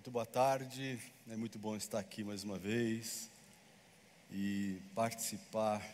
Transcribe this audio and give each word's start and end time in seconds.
Muito 0.00 0.10
boa 0.10 0.24
tarde, 0.24 0.98
é 1.30 1.36
muito 1.36 1.58
bom 1.58 1.76
estar 1.76 1.98
aqui 1.98 2.24
mais 2.24 2.42
uma 2.42 2.56
vez 2.56 3.28
e 4.32 4.78
participar 4.94 5.86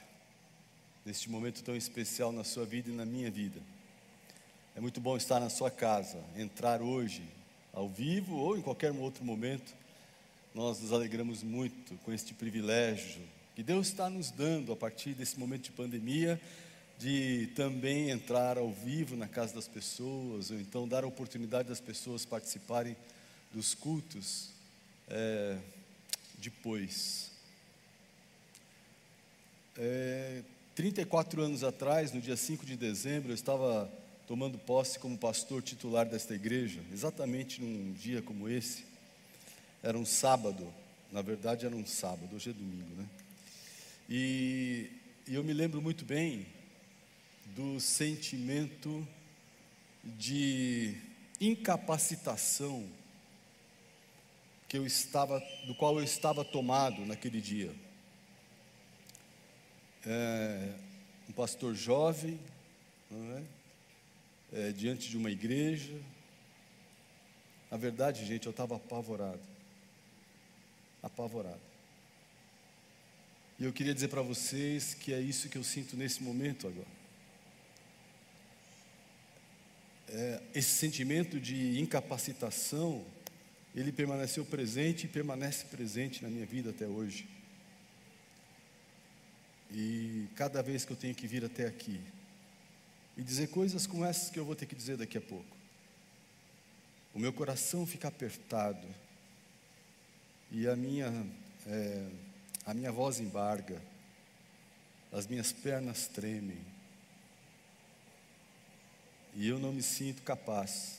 deste 1.05 1.29
momento 1.29 1.61
tão 1.65 1.75
especial 1.75 2.31
na 2.31 2.45
sua 2.45 2.65
vida 2.65 2.89
e 2.89 2.95
na 2.95 3.05
minha 3.05 3.29
vida. 3.33 3.61
É 4.77 4.81
muito 4.81 5.01
bom 5.01 5.17
estar 5.17 5.41
na 5.41 5.51
sua 5.51 5.73
casa, 5.73 6.23
entrar 6.37 6.81
hoje 6.83 7.21
ao 7.73 7.89
vivo 7.89 8.37
ou 8.37 8.57
em 8.57 8.63
qualquer 8.63 8.93
outro 8.93 9.25
momento. 9.25 9.75
Nós 10.55 10.81
nos 10.81 10.93
alegramos 10.93 11.43
muito 11.43 11.97
com 12.05 12.13
este 12.13 12.33
privilégio 12.33 13.25
que 13.57 13.63
Deus 13.65 13.89
está 13.89 14.09
nos 14.09 14.31
dando 14.31 14.71
a 14.71 14.77
partir 14.77 15.15
desse 15.15 15.37
momento 15.37 15.65
de 15.65 15.73
pandemia, 15.73 16.41
de 16.97 17.49
também 17.57 18.11
entrar 18.11 18.57
ao 18.57 18.71
vivo 18.71 19.17
na 19.17 19.27
casa 19.27 19.53
das 19.53 19.67
pessoas, 19.67 20.53
ou 20.53 20.61
então 20.61 20.87
dar 20.87 21.03
a 21.03 21.09
oportunidade 21.09 21.69
das 21.69 21.81
pessoas 21.81 22.25
participarem 22.25 22.97
dos 23.53 23.75
cultos 23.75 24.51
é, 25.09 25.59
depois. 26.39 27.31
É, 29.77 30.43
34 30.75 31.43
anos 31.43 31.65
atrás, 31.65 32.13
no 32.13 32.21
dia 32.21 32.37
5 32.37 32.65
de 32.67 32.77
dezembro, 32.77 33.31
eu 33.31 33.35
estava 33.35 33.91
tomando 34.27 34.59
posse 34.59 34.99
como 34.99 35.17
pastor 35.17 35.63
titular 35.63 36.07
desta 36.07 36.35
igreja, 36.35 36.81
exatamente 36.93 37.61
num 37.61 37.93
dia 37.93 38.21
como 38.21 38.49
esse. 38.49 38.85
Era 39.83 39.97
um 39.97 40.05
sábado, 40.05 40.67
na 41.13 41.23
verdade 41.23 41.65
era 41.65 41.75
um 41.75 41.87
sábado, 41.87 42.35
hoje 42.35 42.51
é 42.51 42.53
domingo, 42.53 42.95
né? 42.97 43.07
E, 44.09 44.91
e 45.27 45.35
eu 45.35 45.45
me 45.45 45.53
lembro 45.53 45.81
muito 45.81 46.05
bem 46.05 46.47
do 47.55 47.81
sentimento 47.81 49.07
de 50.05 50.95
incapacitação 51.41 52.87
que 54.69 54.77
eu 54.77 54.87
estava, 54.87 55.41
do 55.67 55.75
qual 55.75 55.99
eu 55.99 56.05
estava 56.05 56.45
tomado 56.45 57.05
naquele 57.07 57.41
dia. 57.41 57.75
É, 60.05 60.75
um 61.29 61.33
pastor 61.33 61.75
jovem, 61.75 62.39
é? 63.13 63.43
É, 64.53 64.73
diante 64.73 65.09
de 65.09 65.17
uma 65.17 65.31
igreja. 65.31 65.95
Na 67.71 67.77
verdade, 67.77 68.25
gente, 68.25 68.47
eu 68.47 68.51
estava 68.51 68.77
apavorado. 68.77 69.41
Apavorado. 71.03 71.61
E 73.59 73.65
eu 73.65 73.73
queria 73.73 73.95
dizer 73.95 74.09
para 74.09 74.23
vocês 74.23 74.95
que 74.95 75.13
é 75.13 75.21
isso 75.21 75.49
que 75.49 75.57
eu 75.57 75.65
sinto 75.65 75.97
nesse 75.97 76.23
momento 76.23 76.69
agora. 76.69 76.97
É, 80.09 80.43
esse 80.55 80.71
sentimento 80.71 81.41
de 81.41 81.81
incapacitação 81.81 83.05
ele 83.77 83.93
permaneceu 83.93 84.43
presente 84.43 85.05
e 85.05 85.09
permanece 85.09 85.67
presente 85.67 86.23
na 86.23 86.31
minha 86.31 86.47
vida 86.47 86.71
até 86.71 86.87
hoje. 86.87 87.29
E 89.71 90.27
cada 90.35 90.63
vez 90.63 90.87
que 90.87 90.93
eu 90.93 90.97
tenho 90.97 91.15
que 91.15 91.27
vir 91.27 91.45
até 91.45 91.67
aqui 91.67 92.01
e 93.19 93.23
dizer 93.23 93.49
coisas 93.49 93.87
como 93.87 94.05
essas 94.05 94.31
que 94.31 94.39
eu 94.39 94.47
vou 94.47 94.57
ter 94.57 94.65
que 94.65 94.75
dizer 94.75 94.97
daqui 94.97 95.19
a 95.19 95.21
pouco, 95.21 95.55
o 97.13 97.19
meu 97.19 97.33
coração 97.35 97.87
fica 97.87 98.09
apertado 98.09 98.89
e 100.51 100.67
a 100.67 100.75
minha, 100.75 101.13
é, 101.67 102.09
a 102.65 102.73
minha 102.73 102.91
voz 102.91 103.21
embarga, 103.21 103.83
as 105.13 105.27
minhas 105.27 105.53
pernas 105.53 106.07
tremem 106.07 106.65
e 109.35 109.47
eu 109.47 109.59
não 109.59 109.71
me 109.71 109.83
sinto 109.83 110.23
capaz 110.23 110.99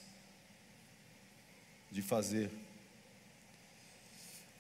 de 1.92 2.03
fazer 2.03 2.52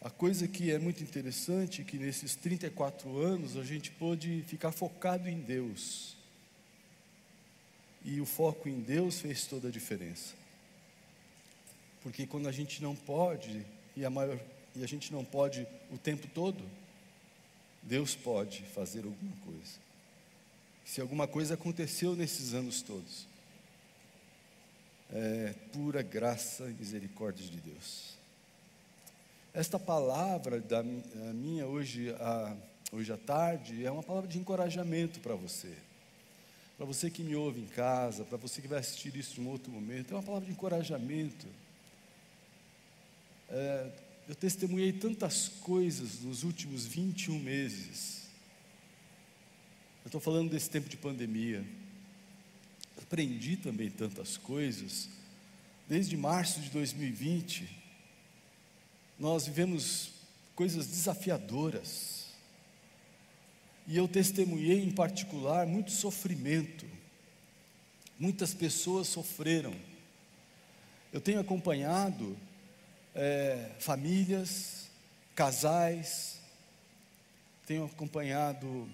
a 0.01 0.09
coisa 0.09 0.47
que 0.47 0.71
é 0.71 0.77
muito 0.77 1.03
interessante 1.03 1.81
é 1.81 1.83
que 1.83 1.97
nesses 1.97 2.35
34 2.35 3.17
anos 3.19 3.57
a 3.57 3.63
gente 3.63 3.91
pôde 3.91 4.43
ficar 4.47 4.71
focado 4.71 5.27
em 5.27 5.39
Deus. 5.39 6.15
E 8.05 8.21
o 8.21 8.25
foco 8.25 8.69
em 8.69 8.79
Deus 8.79 9.19
fez 9.19 9.45
toda 9.47 9.67
a 9.67 9.71
diferença. 9.71 10.33
Porque 12.03 12.27
quando 12.27 12.47
a 12.47 12.51
gente 12.51 12.81
não 12.81 12.95
pode, 12.95 13.65
e 13.95 14.05
a, 14.05 14.09
maior, 14.09 14.39
e 14.75 14.83
a 14.83 14.87
gente 14.87 15.11
não 15.11 15.25
pode 15.25 15.67
o 15.91 15.97
tempo 15.97 16.27
todo, 16.27 16.63
Deus 17.81 18.15
pode 18.15 18.61
fazer 18.63 19.03
alguma 19.03 19.35
coisa. 19.45 19.79
Se 20.85 21.01
alguma 21.01 21.27
coisa 21.27 21.55
aconteceu 21.55 22.15
nesses 22.15 22.53
anos 22.53 22.81
todos, 22.81 23.27
é 25.11 25.53
pura 25.73 26.01
graça 26.01 26.69
e 26.69 26.73
misericórdia 26.73 27.45
de 27.45 27.57
Deus. 27.57 28.16
Esta 29.57 29.79
palavra 29.79 30.61
da 30.61 30.83
minha 30.83 31.65
hoje, 31.65 32.11
a, 32.19 32.55
hoje 32.91 33.11
à 33.11 33.17
tarde 33.17 33.83
é 33.83 33.89
uma 33.89 34.03
palavra 34.03 34.29
de 34.29 34.37
encorajamento 34.37 35.19
para 35.19 35.33
você. 35.33 35.73
Para 36.77 36.85
você 36.85 37.09
que 37.09 37.23
me 37.23 37.35
ouve 37.35 37.61
em 37.61 37.65
casa, 37.65 38.23
para 38.23 38.37
você 38.37 38.61
que 38.61 38.67
vai 38.67 38.77
assistir 38.77 39.15
isso 39.15 39.41
em 39.41 39.47
outro 39.47 39.71
momento, 39.71 40.11
é 40.11 40.15
uma 40.15 40.21
palavra 40.21 40.45
de 40.45 40.51
encorajamento. 40.51 41.47
É, 43.49 43.89
eu 44.29 44.35
testemunhei 44.35 44.93
tantas 44.93 45.47
coisas 45.47 46.21
nos 46.21 46.43
últimos 46.43 46.85
21 46.85 47.39
meses. 47.39 48.27
Eu 50.05 50.09
estou 50.09 50.21
falando 50.21 50.51
desse 50.51 50.69
tempo 50.69 50.87
de 50.87 50.97
pandemia. 50.97 51.65
Aprendi 52.95 53.57
também 53.57 53.89
tantas 53.89 54.37
coisas. 54.37 55.09
Desde 55.89 56.15
março 56.15 56.61
de 56.61 56.69
2020, 56.69 57.86
nós 59.19 59.47
vivemos 59.47 60.11
coisas 60.55 60.87
desafiadoras. 60.87 62.25
E 63.87 63.95
eu 63.95 64.07
testemunhei 64.07 64.83
em 64.83 64.91
particular 64.91 65.65
muito 65.65 65.91
sofrimento. 65.91 66.85
Muitas 68.19 68.53
pessoas 68.53 69.07
sofreram. 69.07 69.73
Eu 71.13 71.21
tenho 71.21 71.39
acompanhado 71.39 72.37
é, 73.15 73.71
famílias, 73.79 74.87
casais, 75.33 76.39
tenho 77.65 77.85
acompanhado 77.85 78.89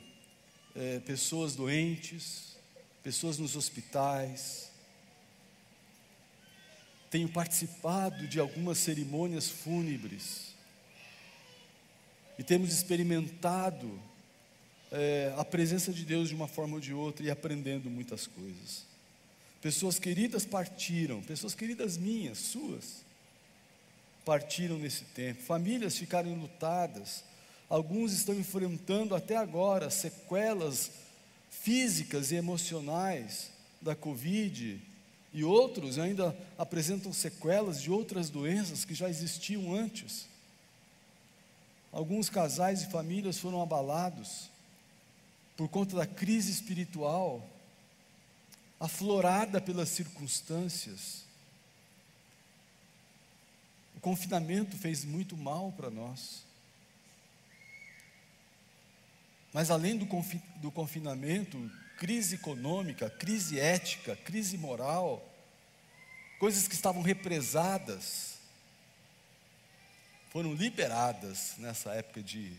é, 0.76 1.00
pessoas 1.00 1.56
doentes, 1.56 2.58
pessoas 3.02 3.38
nos 3.38 3.56
hospitais, 3.56 4.73
tenho 7.14 7.30
participado 7.30 8.26
de 8.26 8.40
algumas 8.40 8.80
cerimônias 8.80 9.48
fúnebres 9.48 10.56
e 12.40 12.44
temos 12.44 12.74
experimentado 12.74 14.00
é, 14.92 15.32
a 15.38 15.46
presença 15.46 15.94
de 15.94 16.06
Deus 16.06 16.30
de 16.30 16.34
uma 16.34 16.48
forma 16.48 16.74
ou 16.74 16.80
de 16.80 16.92
outra 16.92 17.24
e 17.24 17.30
aprendendo 17.30 17.88
muitas 17.88 18.26
coisas. 18.26 18.86
Pessoas 19.62 20.00
queridas 20.00 20.44
partiram, 20.44 21.22
pessoas 21.22 21.54
queridas 21.54 21.98
minhas, 21.98 22.40
suas, 22.40 23.06
partiram 24.26 24.80
nesse 24.80 25.04
tempo. 25.04 25.44
Famílias 25.44 25.96
ficaram 25.96 26.34
lutadas. 26.34 27.24
Alguns 27.70 28.12
estão 28.12 28.34
enfrentando 28.34 29.14
até 29.14 29.38
agora 29.38 29.92
sequelas 29.92 30.90
físicas 31.52 32.32
e 32.32 32.36
emocionais 32.38 33.52
da 33.80 33.96
Covid 33.96 34.82
e 35.34 35.44
outros 35.44 35.98
ainda 35.98 36.38
apresentam 36.58 37.12
sequelas 37.12 37.82
de 37.82 37.90
outras 37.90 38.30
doenças 38.30 38.86
que 38.86 38.94
já 38.94 39.10
existiam 39.10 39.74
antes. 39.74 40.28
Alguns 41.92 42.30
casais 42.30 42.84
e 42.84 42.92
famílias 42.92 43.40
foram 43.40 43.62
abalados 43.62 44.50
por 45.58 45.68
conta 45.70 45.96
da 45.96 46.06
crise 46.06 46.52
espiritual, 46.52 47.48
aflorada 48.80 49.60
pelas 49.60 49.90
circunstâncias. 49.90 51.24
O 53.96 54.00
confinamento 54.00 54.78
fez 54.78 55.04
muito 55.04 55.36
mal 55.36 55.72
para 55.72 55.90
nós. 55.90 56.44
Mas 59.54 59.70
além 59.70 59.98
do, 59.98 60.06
confi 60.08 60.42
do 60.58 60.72
confinamento, 60.72 61.72
crise 61.98 62.36
econômica, 62.36 63.10
crise 63.10 63.60
ética, 63.60 64.16
crise 64.16 64.58
moral, 64.58 65.24
coisas 66.40 66.68
que 66.68 66.76
estavam 66.76 67.02
represadas, 67.02 68.38
foram 70.30 70.54
liberadas 70.54 71.54
nessa 71.60 71.94
época 71.94 72.24
de 72.24 72.52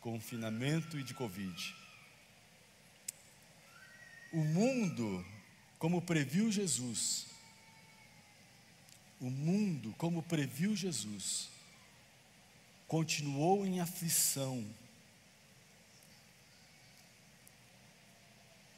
confinamento 0.00 0.98
e 0.98 1.02
de 1.02 1.12
Covid. 1.12 1.76
O 4.32 4.38
mundo, 4.38 5.24
como 5.78 6.00
previu 6.00 6.50
Jesus, 6.50 7.26
o 9.20 9.30
mundo, 9.30 9.94
como 9.98 10.22
previu 10.22 10.74
Jesus, 10.74 11.48
continuou 12.86 13.66
em 13.66 13.80
aflição 13.80 14.64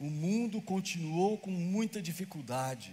o 0.01 0.05
mundo 0.05 0.63
continuou 0.63 1.37
com 1.37 1.51
muita 1.51 2.01
dificuldade. 2.01 2.91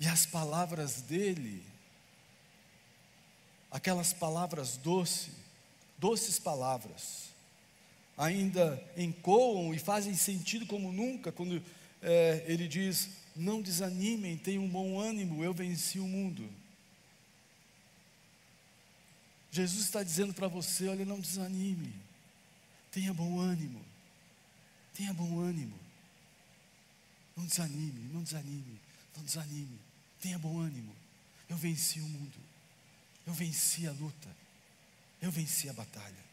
E 0.00 0.08
as 0.08 0.26
palavras 0.26 1.00
dele, 1.02 1.62
aquelas 3.70 4.12
palavras 4.12 4.76
doces, 4.76 5.30
doces 5.96 6.38
palavras, 6.40 7.30
ainda 8.18 8.82
encoam 8.96 9.72
e 9.72 9.78
fazem 9.78 10.14
sentido 10.14 10.66
como 10.66 10.90
nunca 10.90 11.30
quando 11.30 11.62
é, 12.02 12.44
ele 12.46 12.66
diz: 12.66 13.08
Não 13.36 13.62
desanimem, 13.62 14.36
tenham 14.36 14.64
um 14.64 14.68
bom 14.68 14.98
ânimo, 14.98 15.44
eu 15.44 15.54
venci 15.54 16.00
o 16.00 16.08
mundo. 16.08 16.46
Jesus 19.50 19.84
está 19.84 20.02
dizendo 20.02 20.34
para 20.34 20.48
você: 20.48 20.88
olha, 20.88 21.04
não 21.04 21.20
desanime, 21.20 21.94
tenha 22.96 23.12
bom 23.12 23.38
ânimo, 23.38 23.84
tenha 24.94 25.12
bom 25.12 25.38
ânimo, 25.38 25.78
não 27.36 27.44
desanime, 27.44 28.10
não 28.10 28.22
desanime, 28.22 28.80
não 29.14 29.22
desanime, 29.22 29.78
tenha 30.18 30.38
bom 30.38 30.58
ânimo. 30.58 30.96
Eu 31.46 31.58
venci 31.58 32.00
o 32.00 32.08
mundo, 32.08 32.38
eu 33.26 33.34
venci 33.34 33.86
a 33.86 33.92
luta, 33.92 34.34
eu 35.20 35.30
venci 35.30 35.68
a 35.68 35.74
batalha. 35.74 36.24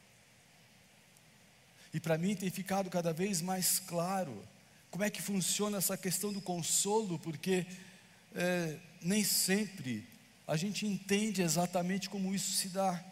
E 1.94 2.00
para 2.00 2.18
mim 2.18 2.33
tem 2.33 2.50
ficado 2.50 2.89
cada 2.89 3.12
vez 3.12 3.42
mais 3.42 3.80
claro 3.80 4.42
como 4.89 5.04
é 5.04 5.09
que 5.09 5.21
funciona 5.21 5.80
essa 5.80 5.98
questão 5.98 6.31
do 6.31 6.39
consolo, 6.39 7.19
porque 7.19 7.68
é, 8.33 8.80
nem 9.01 9.21
sempre 9.25 10.07
a 10.48 10.56
gente 10.56 10.86
entende 10.86 11.42
exatamente 11.42 12.09
como 12.09 12.33
isso 12.33 12.54
se 12.54 12.69
dá. 12.69 13.04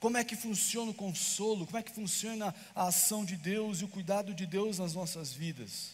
Como 0.00 0.16
é 0.16 0.24
que 0.24 0.34
funciona 0.34 0.90
o 0.90 0.94
consolo? 0.94 1.66
Como 1.66 1.76
é 1.76 1.82
que 1.82 1.92
funciona 1.92 2.54
a 2.74 2.86
ação 2.86 3.22
de 3.22 3.36
Deus 3.36 3.80
e 3.80 3.84
o 3.84 3.88
cuidado 3.88 4.32
de 4.32 4.46
Deus 4.46 4.78
nas 4.78 4.94
nossas 4.94 5.30
vidas? 5.32 5.92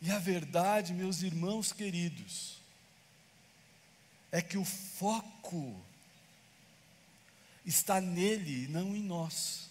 E 0.00 0.10
a 0.10 0.18
verdade, 0.18 0.92
meus 0.92 1.22
irmãos 1.22 1.72
queridos, 1.72 2.58
é 4.30 4.42
que 4.42 4.58
o 4.58 4.64
foco 4.64 5.80
está 7.64 7.98
nele 8.00 8.64
e 8.64 8.68
não 8.68 8.94
em 8.94 9.02
nós. 9.02 9.68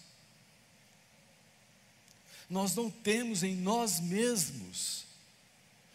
Nós 2.50 2.74
não 2.74 2.90
temos 2.90 3.44
em 3.44 3.54
nós 3.54 4.00
mesmos 4.00 5.04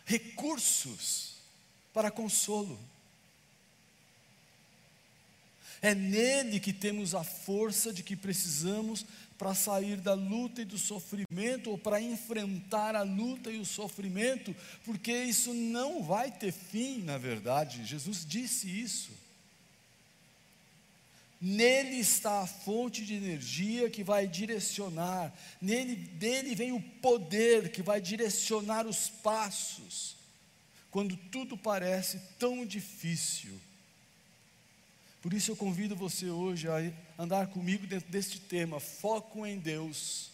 recursos 0.06 1.34
para 1.94 2.10
consolo. 2.10 2.80
É 5.84 5.94
nele 5.94 6.62
que 6.62 6.72
temos 6.72 7.14
a 7.14 7.26
força 7.26 7.92
de 7.92 8.02
que 8.02 8.16
precisamos 8.16 9.06
para 9.38 9.54
sair 9.54 9.98
da 9.98 10.14
luta 10.14 10.62
e 10.62 10.66
do 10.66 10.78
sofrimento, 10.78 11.72
ou 11.72 11.78
para 11.78 12.00
enfrentar 12.00 12.96
a 12.96 13.02
luta 13.02 13.52
e 13.52 13.60
o 13.60 13.66
sofrimento, 13.66 14.56
porque 14.86 15.12
isso 15.12 15.54
não 15.54 16.02
vai 16.02 16.32
ter 16.32 16.54
fim, 16.54 17.00
na 17.00 17.18
verdade. 17.18 17.84
Jesus 17.84 18.26
disse 18.26 18.70
isso. 18.70 19.12
Nele 21.42 21.98
está 21.98 22.44
a 22.44 22.48
fonte 22.48 23.04
de 23.04 23.16
energia 23.16 23.90
que 23.90 24.06
vai 24.06 24.26
direcionar, 24.26 25.38
nele 25.62 25.98
dele 25.98 26.56
vem 26.56 26.72
o 26.72 26.80
poder 26.80 27.74
que 27.74 27.82
vai 27.82 28.00
direcionar 28.00 28.88
os 28.88 29.10
passos, 29.10 30.16
quando 30.90 31.18
tudo 31.30 31.58
parece 31.58 32.22
tão 32.40 32.66
difícil 32.66 33.60
por 35.24 35.34
isso 35.34 35.52
eu 35.52 35.56
convido 35.56 35.96
você 35.96 36.30
hoje 36.30 36.68
a 36.68 36.92
andar 37.18 37.48
comigo 37.48 37.88
dentro 37.88 38.12
deste 38.12 38.42
tema: 38.42 38.78
foco 38.78 39.46
em 39.46 39.58
Deus. 39.58 40.32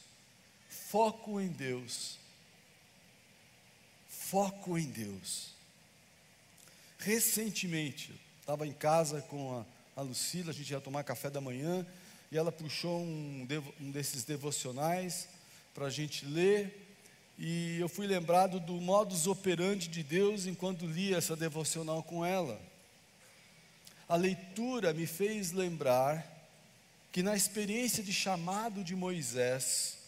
Foco 0.68 1.40
em 1.40 1.48
Deus. 1.48 2.18
Foco 4.08 4.80
em 4.80 4.88
Deus. 4.88 5.52
Recentemente, 6.98 8.20
estava 8.40 8.66
em 8.66 8.74
casa 8.74 9.22
com 9.22 9.60
a, 9.96 10.02
a 10.02 10.04
Lucila, 10.04 10.50
a 10.50 10.54
gente 10.54 10.72
ia 10.72 10.82
tomar 10.82 11.04
café 11.04 11.30
da 11.30 11.40
manhã, 11.40 11.86
e 12.32 12.38
ela 12.38 12.52
puxou 12.52 13.00
um, 13.00 13.48
um 13.80 13.92
desses 13.92 14.24
devocionais 14.24 15.30
para 15.72 15.86
a 15.86 15.92
gente 15.92 16.26
ler, 16.26 16.98
e 17.38 17.78
eu 17.80 17.88
fui 17.88 18.08
lembrado 18.08 18.60
do 18.60 18.74
modus 18.82 19.28
operandi 19.28 19.88
de 19.88 20.02
Deus 20.02 20.48
enquanto 20.48 20.88
lia 20.88 21.18
essa 21.18 21.36
devocional 21.36 22.02
com 22.02 22.26
ela 22.26 22.60
a 24.10 24.16
leitura 24.16 24.92
me 24.92 25.06
fez 25.06 25.52
lembrar 25.52 26.28
que 27.12 27.22
na 27.22 27.36
experiência 27.36 28.04
de 28.04 28.12
chamado 28.12 28.84
de 28.84 28.96
Moisés, 28.96 30.00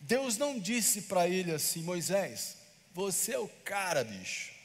Deus 0.00 0.38
não 0.38 0.58
disse 0.58 1.02
para 1.02 1.28
ele 1.28 1.52
assim: 1.52 1.82
Moisés, 1.82 2.56
você 2.94 3.34
é 3.34 3.38
o 3.38 3.48
cara, 3.62 4.02
bicho. 4.02 4.56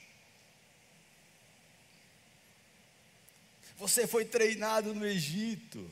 Você 3.77 4.07
foi 4.07 4.23
treinado 4.23 4.93
no 4.93 5.05
Egito. 5.05 5.91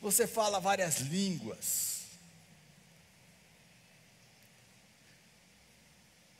Você 0.00 0.26
fala 0.26 0.58
várias 0.58 1.00
línguas. 1.00 2.04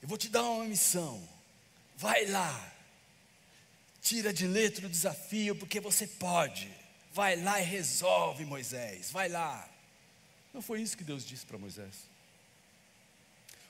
Eu 0.00 0.09
vou 0.09 0.17
te 0.17 0.29
dar 0.29 0.43
uma 0.43 0.65
missão. 0.65 1.27
Vai 1.97 2.27
lá, 2.27 2.74
Tira 4.05 4.35
de 4.35 4.47
letra 4.47 4.87
o 4.87 4.91
desafio, 4.91 5.56
porque 5.56 5.81
você 5.81 6.06
pode. 6.06 6.71
Vai 7.11 7.37
lá 7.37 7.59
e 7.59 7.65
resolve, 7.65 8.45
Moisés. 8.45 9.11
Vai 9.11 9.31
lá. 9.31 9.67
Não 10.53 10.61
foi 10.61 10.83
isso 10.83 10.95
que 10.95 11.03
Deus 11.03 11.25
disse 11.25 11.47
para 11.47 11.56
Moisés. 11.56 11.95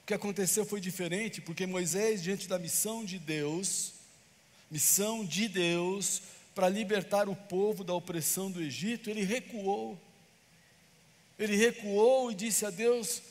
O 0.02 0.06
que 0.06 0.12
aconteceu 0.12 0.66
foi 0.66 0.80
diferente, 0.80 1.40
porque 1.40 1.68
Moisés, 1.68 2.20
diante 2.20 2.48
da 2.48 2.58
missão 2.58 3.04
de 3.04 3.16
Deus, 3.16 3.92
missão 4.68 5.24
de 5.24 5.46
Deus 5.46 6.20
para 6.52 6.68
libertar 6.68 7.28
o 7.28 7.36
povo 7.36 7.84
da 7.84 7.94
opressão 7.94 8.50
do 8.50 8.60
Egito, 8.60 9.08
ele 9.08 9.22
recuou. 9.22 9.96
Ele 11.38 11.54
recuou 11.54 12.32
e 12.32 12.34
disse 12.34 12.66
a 12.66 12.70
Deus: 12.70 13.22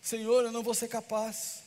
Senhor, 0.00 0.44
eu 0.44 0.52
não 0.52 0.62
vou 0.62 0.74
ser 0.74 0.86
capaz. 0.86 1.63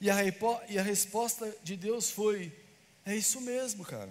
E 0.00 0.10
a, 0.10 0.16
e 0.68 0.78
a 0.78 0.82
resposta 0.82 1.54
de 1.62 1.76
Deus 1.76 2.10
foi: 2.10 2.52
é 3.04 3.16
isso 3.16 3.40
mesmo, 3.40 3.84
cara. 3.84 4.10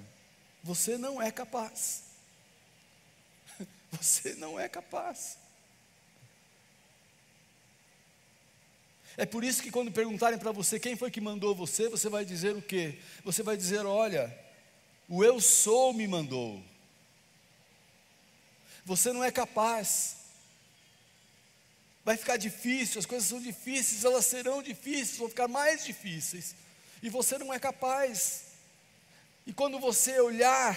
Você 0.64 0.98
não 0.98 1.22
é 1.22 1.32
capaz. 1.32 2.04
Você 3.92 4.36
não 4.36 4.60
é 4.60 4.68
capaz. 4.68 5.38
É 9.16 9.26
por 9.26 9.44
isso 9.44 9.64
que 9.64 9.72
quando 9.72 9.92
perguntarem 9.92 10.38
para 10.38 10.52
você 10.52 10.80
quem 10.80 10.96
foi 10.96 11.10
que 11.10 11.20
mandou 11.20 11.56
você, 11.56 11.90
você 11.90 12.08
vai 12.08 12.24
dizer 12.24 12.56
o 12.56 12.62
quê? 12.62 13.00
Você 13.24 13.42
vai 13.42 13.58
dizer: 13.58 13.84
olha, 13.84 14.38
o 15.10 15.24
eu 15.24 15.42
sou 15.42 15.92
me 15.92 16.08
mandou. 16.08 16.64
Você 18.86 19.12
não 19.12 19.24
é 19.24 19.32
capaz 19.32 20.18
vai 22.08 22.16
ficar 22.16 22.38
difícil, 22.38 23.00
as 23.00 23.06
coisas 23.06 23.28
são 23.28 23.42
difíceis, 23.42 24.06
elas 24.06 24.26
serão 24.26 24.64
difíceis, 24.64 25.18
vão 25.18 25.28
ficar 25.28 25.50
mais 25.50 25.84
difíceis, 25.84 26.56
e 27.04 27.10
você 27.10 27.38
não 27.38 27.54
é 27.54 27.60
capaz. 27.60 28.44
E 29.46 29.52
quando 29.52 29.78
você 29.78 30.18
olhar 30.22 30.74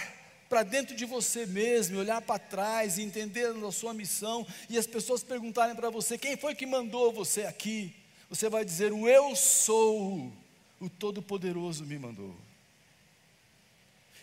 para 0.49 0.61
dentro 0.61 0.93
de 0.93 1.05
você 1.05 1.45
mesmo, 1.45 1.97
olhar 1.97 2.21
para 2.21 2.37
trás 2.37 2.99
entender 2.99 3.45
a 3.45 3.71
sua 3.71 3.93
missão, 3.93 4.45
e 4.69 4.77
as 4.77 4.85
pessoas 4.85 5.23
perguntarem 5.23 5.73
para 5.73 5.89
você: 5.89 6.17
quem 6.17 6.35
foi 6.35 6.53
que 6.53 6.65
mandou 6.65 7.13
você 7.13 7.43
aqui? 7.43 7.95
Você 8.29 8.49
vai 8.49 8.65
dizer: 8.65 8.91
o 8.91 9.07
eu 9.07 9.33
sou, 9.33 10.33
o 10.81 10.89
Todo-Poderoso 10.89 11.85
me 11.85 11.97
mandou. 11.97 12.35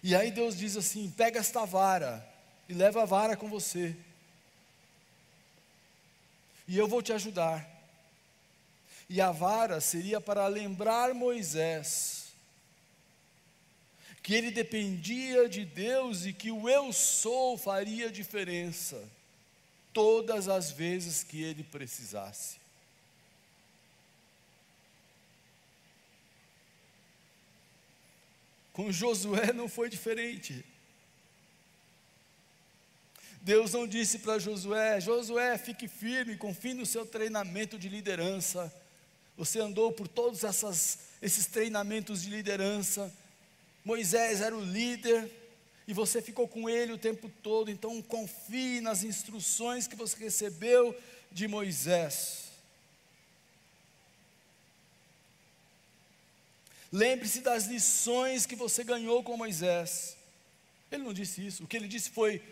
E 0.03 0.15
aí 0.15 0.31
Deus 0.31 0.55
diz 0.55 0.77
assim: 0.77 1.11
pega 1.11 1.41
esta 1.41 1.65
vara 1.65 2.23
e 2.69 2.75
leva 2.75 3.05
a 3.05 3.07
vara 3.07 3.35
com 3.35 3.49
você 3.49 3.97
e 6.68 6.76
eu 6.76 6.87
vou 6.87 7.02
te 7.02 7.12
ajudar. 7.12 7.66
E 9.08 9.20
a 9.22 9.32
vara 9.32 9.80
seria 9.80 10.20
para 10.20 10.46
lembrar 10.46 11.14
Moisés 11.14 12.28
que 14.22 14.34
ele 14.34 14.50
dependia 14.50 15.48
de 15.48 15.64
Deus 15.64 16.26
e 16.26 16.34
que 16.34 16.52
o 16.52 16.68
eu 16.68 16.92
sou 16.92 17.56
faria 17.56 18.10
diferença 18.10 19.02
todas 19.94 20.46
as 20.46 20.70
vezes 20.70 21.25
que 21.25 21.42
ele 21.42 21.64
precisasse. 21.64 22.58
Com 28.75 28.92
Josué 28.92 29.52
não 29.54 29.68
foi 29.68 29.88
diferente. 29.88 30.62
Deus 33.42 33.73
não 33.73 33.87
disse 33.87 34.18
para 34.18 34.38
Josué: 34.38 35.00
Josué, 35.00 35.57
fique 35.59 35.88
firme, 35.88 36.37
confie 36.37 36.75
no 36.75 36.85
seu 36.85 37.07
treinamento 37.07 37.78
de 37.78 37.88
liderança. 37.88 38.73
Você 39.37 39.61
andou 39.61 39.92
por 39.92 40.09
todos 40.09 40.45
essas, 40.45 40.99
esses 41.23 41.47
treinamentos 41.47 42.23
de 42.23 42.30
liderança. 42.30 43.12
Moisés 43.85 44.40
era 44.40 44.57
o 44.57 44.61
líder 44.61 45.30
e 45.87 45.95
você 45.95 46.21
ficou 46.21 46.47
com 46.47 46.68
ele 46.68 46.92
o 46.92 46.99
tempo 46.99 47.30
todo, 47.42 47.71
então 47.71 48.02
confie 48.02 48.80
nas 48.80 49.04
instruções 49.04 49.87
que 49.87 49.97
você 49.97 50.16
recebeu 50.18 50.95
de 51.33 51.49
Moisés. 51.49 52.49
Lembre-se 56.92 57.40
das 57.40 57.66
lições 57.66 58.45
que 58.45 58.57
você 58.57 58.83
ganhou 58.83 59.23
com 59.23 59.37
Moisés. 59.37 60.16
Ele 60.90 61.02
não 61.02 61.12
disse 61.12 61.47
isso. 61.47 61.64
O 61.64 61.66
que 61.66 61.76
ele 61.76 61.88
disse 61.88 62.11
foi: 62.11 62.42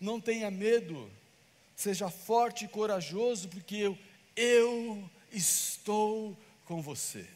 não 0.00 0.20
tenha 0.20 0.50
medo, 0.50 1.10
seja 1.74 2.10
forte 2.10 2.64
e 2.64 2.68
corajoso, 2.68 3.48
porque 3.48 3.76
eu, 3.76 3.98
eu 4.36 5.10
estou 5.32 6.36
com 6.64 6.82
você. 6.82 7.26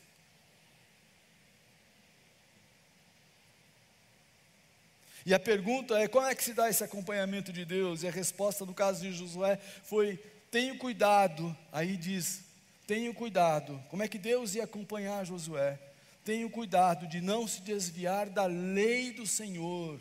E 5.25 5.35
a 5.35 5.39
pergunta 5.39 5.99
é: 5.99 6.09
como 6.09 6.27
é 6.27 6.35
que 6.35 6.45
se 6.45 6.55
dá 6.55 6.69
esse 6.69 6.83
acompanhamento 6.83 7.53
de 7.53 7.65
Deus? 7.65 8.03
E 8.03 8.09
a 8.09 8.11
resposta 8.11 8.65
no 8.65 8.75
caso 8.75 9.03
de 9.03 9.13
Josué 9.13 9.59
foi: 9.85 10.19
tenho 10.51 10.77
cuidado. 10.79 11.57
Aí 11.71 11.97
diz: 11.97 12.43
tenho 12.87 13.15
cuidado. 13.15 13.81
Como 13.89 14.03
é 14.03 14.09
que 14.09 14.19
Deus 14.19 14.55
ia 14.55 14.65
acompanhar 14.65 15.25
Josué? 15.25 15.79
Tenho 16.25 16.51
cuidado 16.51 17.07
de 17.07 17.21
não 17.21 17.47
se 17.47 17.61
desviar 17.63 18.29
da 18.29 18.47
lei 18.47 19.13
do 19.13 19.27
Senhor. 19.27 20.01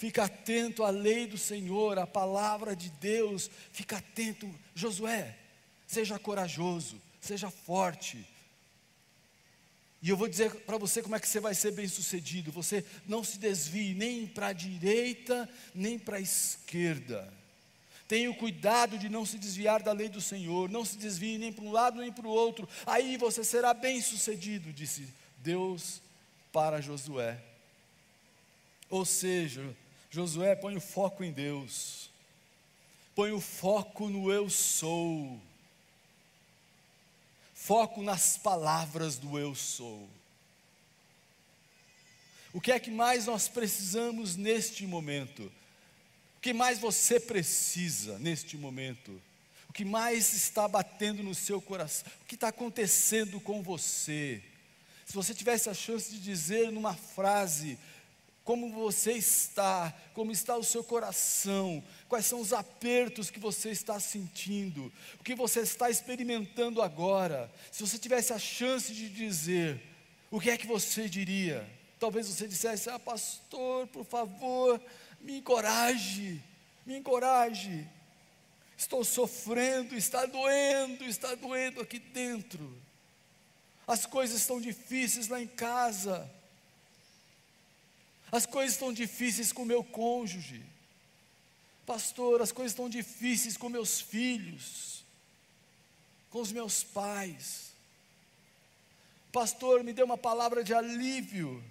Fica 0.00 0.24
atento 0.24 0.82
à 0.82 0.88
lei 0.88 1.26
do 1.26 1.36
Senhor, 1.36 1.98
à 1.98 2.06
palavra 2.06 2.74
de 2.74 2.88
Deus. 2.88 3.50
Fica 3.70 3.98
atento, 3.98 4.50
Josué. 4.74 5.36
Seja 5.86 6.18
corajoso, 6.18 6.98
seja 7.20 7.50
forte. 7.50 8.26
E 10.00 10.08
eu 10.08 10.16
vou 10.16 10.26
dizer 10.26 10.54
para 10.62 10.78
você 10.78 11.02
como 11.02 11.16
é 11.16 11.20
que 11.20 11.28
você 11.28 11.38
vai 11.38 11.54
ser 11.54 11.72
bem 11.72 11.86
sucedido. 11.86 12.50
Você 12.50 12.82
não 13.06 13.22
se 13.22 13.36
desvie 13.38 13.92
nem 13.92 14.26
para 14.26 14.46
a 14.46 14.52
direita, 14.54 15.46
nem 15.74 15.98
para 15.98 16.16
a 16.16 16.20
esquerda. 16.20 17.30
Tenha 18.08 18.30
o 18.30 18.34
cuidado 18.34 18.96
de 18.96 19.10
não 19.10 19.26
se 19.26 19.36
desviar 19.36 19.82
da 19.82 19.92
lei 19.92 20.08
do 20.08 20.22
Senhor, 20.22 20.70
não 20.70 20.82
se 20.82 20.96
desvie 20.96 21.36
nem 21.36 21.52
para 21.52 21.64
um 21.64 21.72
lado 21.72 22.00
nem 22.00 22.10
para 22.10 22.26
o 22.26 22.30
outro, 22.30 22.66
aí 22.86 23.18
você 23.18 23.44
será 23.44 23.74
bem 23.74 24.00
sucedido, 24.00 24.72
disse 24.72 25.06
Deus 25.36 26.00
para 26.50 26.80
Josué. 26.80 27.38
Ou 28.88 29.04
seja, 29.04 29.76
Josué 30.10 30.56
põe 30.56 30.76
o 30.76 30.80
foco 30.80 31.22
em 31.22 31.30
Deus, 31.30 32.10
põe 33.14 33.30
o 33.30 33.40
foco 33.40 34.08
no 34.08 34.32
eu 34.32 34.50
sou, 34.50 35.40
foco 37.54 38.02
nas 38.02 38.36
palavras 38.36 39.16
do 39.16 39.38
eu 39.38 39.54
sou. 39.54 40.08
O 42.52 42.60
que 42.60 42.72
é 42.72 42.80
que 42.80 42.90
mais 42.90 43.26
nós 43.26 43.46
precisamos 43.46 44.34
neste 44.34 44.84
momento? 44.84 45.44
O 46.38 46.40
que 46.40 46.52
mais 46.52 46.80
você 46.80 47.20
precisa 47.20 48.18
neste 48.18 48.56
momento? 48.56 49.22
O 49.68 49.72
que 49.72 49.84
mais 49.84 50.32
está 50.32 50.66
batendo 50.66 51.22
no 51.22 51.34
seu 51.34 51.62
coração? 51.62 52.10
O 52.22 52.24
que 52.24 52.34
está 52.34 52.48
acontecendo 52.48 53.40
com 53.40 53.62
você? 53.62 54.42
Se 55.06 55.14
você 55.14 55.32
tivesse 55.32 55.68
a 55.68 55.74
chance 55.74 56.10
de 56.10 56.18
dizer 56.18 56.72
numa 56.72 56.94
frase, 56.94 57.78
como 58.44 58.70
você 58.70 59.12
está, 59.12 59.94
como 60.14 60.32
está 60.32 60.56
o 60.56 60.64
seu 60.64 60.82
coração, 60.82 61.82
quais 62.08 62.26
são 62.26 62.40
os 62.40 62.52
apertos 62.52 63.30
que 63.30 63.38
você 63.38 63.70
está 63.70 64.00
sentindo, 64.00 64.92
o 65.18 65.22
que 65.22 65.34
você 65.34 65.60
está 65.60 65.90
experimentando 65.90 66.82
agora. 66.82 67.50
Se 67.70 67.82
você 67.82 67.98
tivesse 67.98 68.32
a 68.32 68.38
chance 68.38 68.92
de 68.92 69.08
dizer, 69.08 69.80
o 70.30 70.40
que 70.40 70.50
é 70.50 70.56
que 70.56 70.66
você 70.66 71.08
diria? 71.08 71.68
Talvez 71.98 72.28
você 72.28 72.48
dissesse: 72.48 72.88
Ah, 72.88 72.98
pastor, 72.98 73.86
por 73.88 74.04
favor, 74.04 74.80
me 75.20 75.38
encoraje, 75.38 76.42
me 76.86 76.96
encoraje. 76.96 77.86
Estou 78.76 79.04
sofrendo, 79.04 79.94
está 79.94 80.24
doendo, 80.24 81.04
está 81.04 81.34
doendo 81.34 81.82
aqui 81.82 81.98
dentro. 81.98 82.80
As 83.86 84.06
coisas 84.06 84.40
estão 84.40 84.58
difíceis 84.58 85.28
lá 85.28 85.40
em 85.40 85.46
casa. 85.46 86.30
As 88.32 88.46
coisas 88.46 88.74
estão 88.74 88.92
difíceis 88.92 89.52
com 89.52 89.64
meu 89.64 89.82
cônjuge. 89.82 90.62
Pastor, 91.84 92.40
as 92.40 92.52
coisas 92.52 92.72
estão 92.72 92.88
difíceis 92.88 93.56
com 93.56 93.68
meus 93.68 94.00
filhos, 94.00 95.04
com 96.30 96.40
os 96.40 96.52
meus 96.52 96.84
pais. 96.84 97.72
Pastor, 99.32 99.82
me 99.82 99.92
dê 99.92 100.02
uma 100.02 100.18
palavra 100.18 100.62
de 100.62 100.72
alívio. 100.72 101.62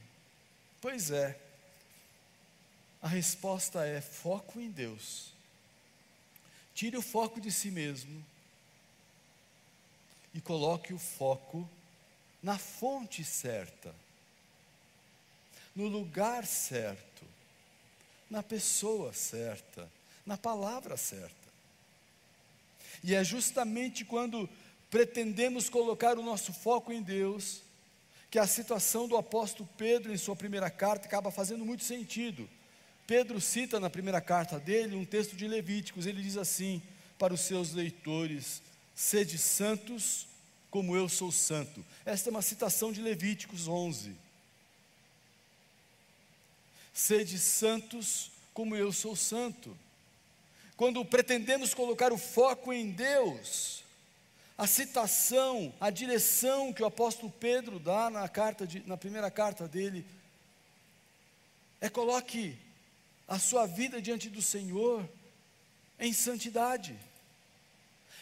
Pois 0.81 1.11
é. 1.11 1.39
A 3.01 3.07
resposta 3.07 3.85
é 3.85 4.01
foco 4.01 4.59
em 4.59 4.69
Deus. 4.69 5.31
Tire 6.75 6.97
o 6.97 7.01
foco 7.01 7.39
de 7.39 7.51
si 7.51 7.71
mesmo 7.71 8.25
e 10.33 10.41
coloque 10.41 10.93
o 10.93 10.99
foco 10.99 11.67
na 12.41 12.57
fonte 12.57 13.23
certa, 13.23 13.93
no 15.79 15.87
lugar 15.87 16.45
certo, 16.45 17.23
na 18.29 18.43
pessoa 18.43 19.13
certa, 19.13 19.89
na 20.25 20.37
palavra 20.37 20.97
certa. 20.97 21.33
E 23.01 23.15
é 23.15 23.23
justamente 23.23 24.03
quando 24.03 24.49
pretendemos 24.91 25.69
colocar 25.69 26.17
o 26.17 26.21
nosso 26.21 26.51
foco 26.51 26.91
em 26.91 27.01
Deus, 27.01 27.61
que 28.29 28.37
a 28.37 28.45
situação 28.45 29.07
do 29.07 29.15
apóstolo 29.15 29.69
Pedro 29.77 30.11
em 30.11 30.17
sua 30.17 30.35
primeira 30.35 30.69
carta 30.69 31.07
acaba 31.07 31.31
fazendo 31.31 31.65
muito 31.65 31.85
sentido. 31.85 32.49
Pedro 33.07 33.39
cita 33.39 33.79
na 33.79 33.89
primeira 33.89 34.19
carta 34.19 34.59
dele 34.59 34.97
um 34.97 35.05
texto 35.05 35.33
de 35.33 35.47
Levíticos, 35.47 36.05
ele 36.05 36.21
diz 36.21 36.35
assim 36.35 36.81
para 37.17 37.33
os 37.33 37.39
seus 37.39 37.71
leitores: 37.71 38.61
Sede 38.93 39.37
santos, 39.37 40.27
como 40.69 40.93
eu 40.93 41.07
sou 41.07 41.31
santo. 41.31 41.85
Esta 42.05 42.27
é 42.29 42.31
uma 42.31 42.41
citação 42.41 42.91
de 42.91 43.01
Levíticos 43.01 43.65
11. 43.65 44.27
Sede 46.99 47.39
santos, 47.39 48.29
como 48.53 48.75
eu 48.75 48.91
sou 48.91 49.15
santo. 49.15 49.75
Quando 50.75 51.05
pretendemos 51.05 51.73
colocar 51.73 52.11
o 52.11 52.17
foco 52.17 52.73
em 52.73 52.91
Deus, 52.91 53.85
a 54.57 54.67
citação, 54.67 55.73
a 55.79 55.89
direção 55.89 56.73
que 56.73 56.83
o 56.83 56.85
apóstolo 56.85 57.31
Pedro 57.39 57.79
dá 57.79 58.09
na, 58.09 58.27
carta 58.27 58.67
de, 58.67 58.85
na 58.85 58.97
primeira 58.97 59.31
carta 59.31 59.65
dele 59.65 60.05
é 61.79 61.87
coloque 61.89 62.57
a 63.29 63.39
sua 63.39 63.65
vida 63.65 64.01
diante 64.01 64.29
do 64.29 64.41
Senhor 64.41 65.09
em 65.97 66.11
santidade. 66.11 66.99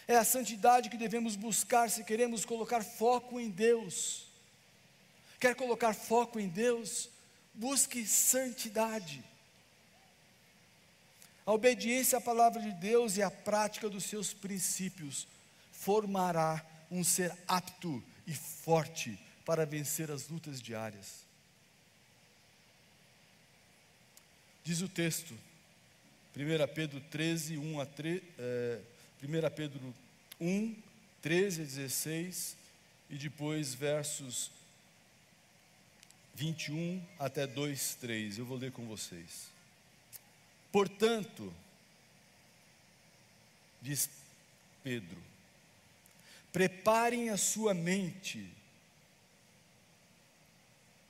É 0.07 0.17
a 0.17 0.23
santidade 0.23 0.91
que 0.91 0.97
devemos 0.97 1.35
buscar 1.35 1.89
se 1.89 2.03
queremos 2.03 2.45
colocar 2.45 2.83
foco 2.83 3.39
em 3.39 3.49
Deus. 3.49 4.27
Quer 5.39 5.55
colocar 5.55 5.95
foco 5.95 6.39
em 6.39 6.47
Deus? 6.47 7.09
Busque 7.57 8.05
santidade. 8.05 9.23
A 11.43 11.51
obediência 11.51 12.19
à 12.19 12.21
palavra 12.21 12.61
de 12.61 12.71
Deus 12.71 13.17
e 13.17 13.23
a 13.23 13.31
prática 13.31 13.89
dos 13.89 14.03
seus 14.03 14.31
princípios 14.31 15.27
formará 15.71 16.63
um 16.91 17.03
ser 17.03 17.35
apto 17.47 18.03
e 18.27 18.33
forte 18.33 19.19
para 19.43 19.65
vencer 19.65 20.11
as 20.11 20.27
lutas 20.27 20.61
diárias. 20.61 21.25
Diz 24.63 24.81
o 24.81 24.89
texto, 24.89 25.33
1 26.35 26.73
Pedro 26.75 27.01
13, 27.09 27.57
1 27.57 27.79
a 27.79 27.85
3, 27.87 28.21
é, 28.37 28.79
1 29.23 29.55
Pedro 29.55 29.95
1, 30.39 30.75
13 31.23 31.61
a 31.61 31.65
16, 31.65 32.57
e 33.09 33.17
depois 33.17 33.73
versos 33.73 34.51
21 36.37 37.03
até 37.17 37.47
2, 37.47 37.95
3. 37.95 38.37
Eu 38.37 38.45
vou 38.45 38.59
ler 38.59 38.71
com 38.71 38.85
vocês. 38.85 39.47
Portanto, 40.71 41.51
diz 43.81 44.07
Pedro, 44.83 45.17
preparem 46.53 47.31
a 47.31 47.37
sua 47.37 47.73
mente 47.73 48.47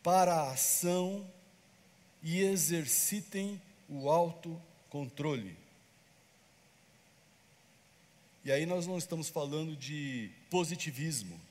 para 0.02 0.34
a 0.34 0.52
ação 0.54 1.30
e 2.24 2.40
exercitem 2.40 3.62
o 3.90 4.10
autocontrole. 4.10 5.58
E 8.46 8.52
aí 8.52 8.66
nós 8.66 8.88
não 8.88 8.98
estamos 8.98 9.28
falando 9.28 9.76
de 9.76 10.32
positivismo. 10.50 11.47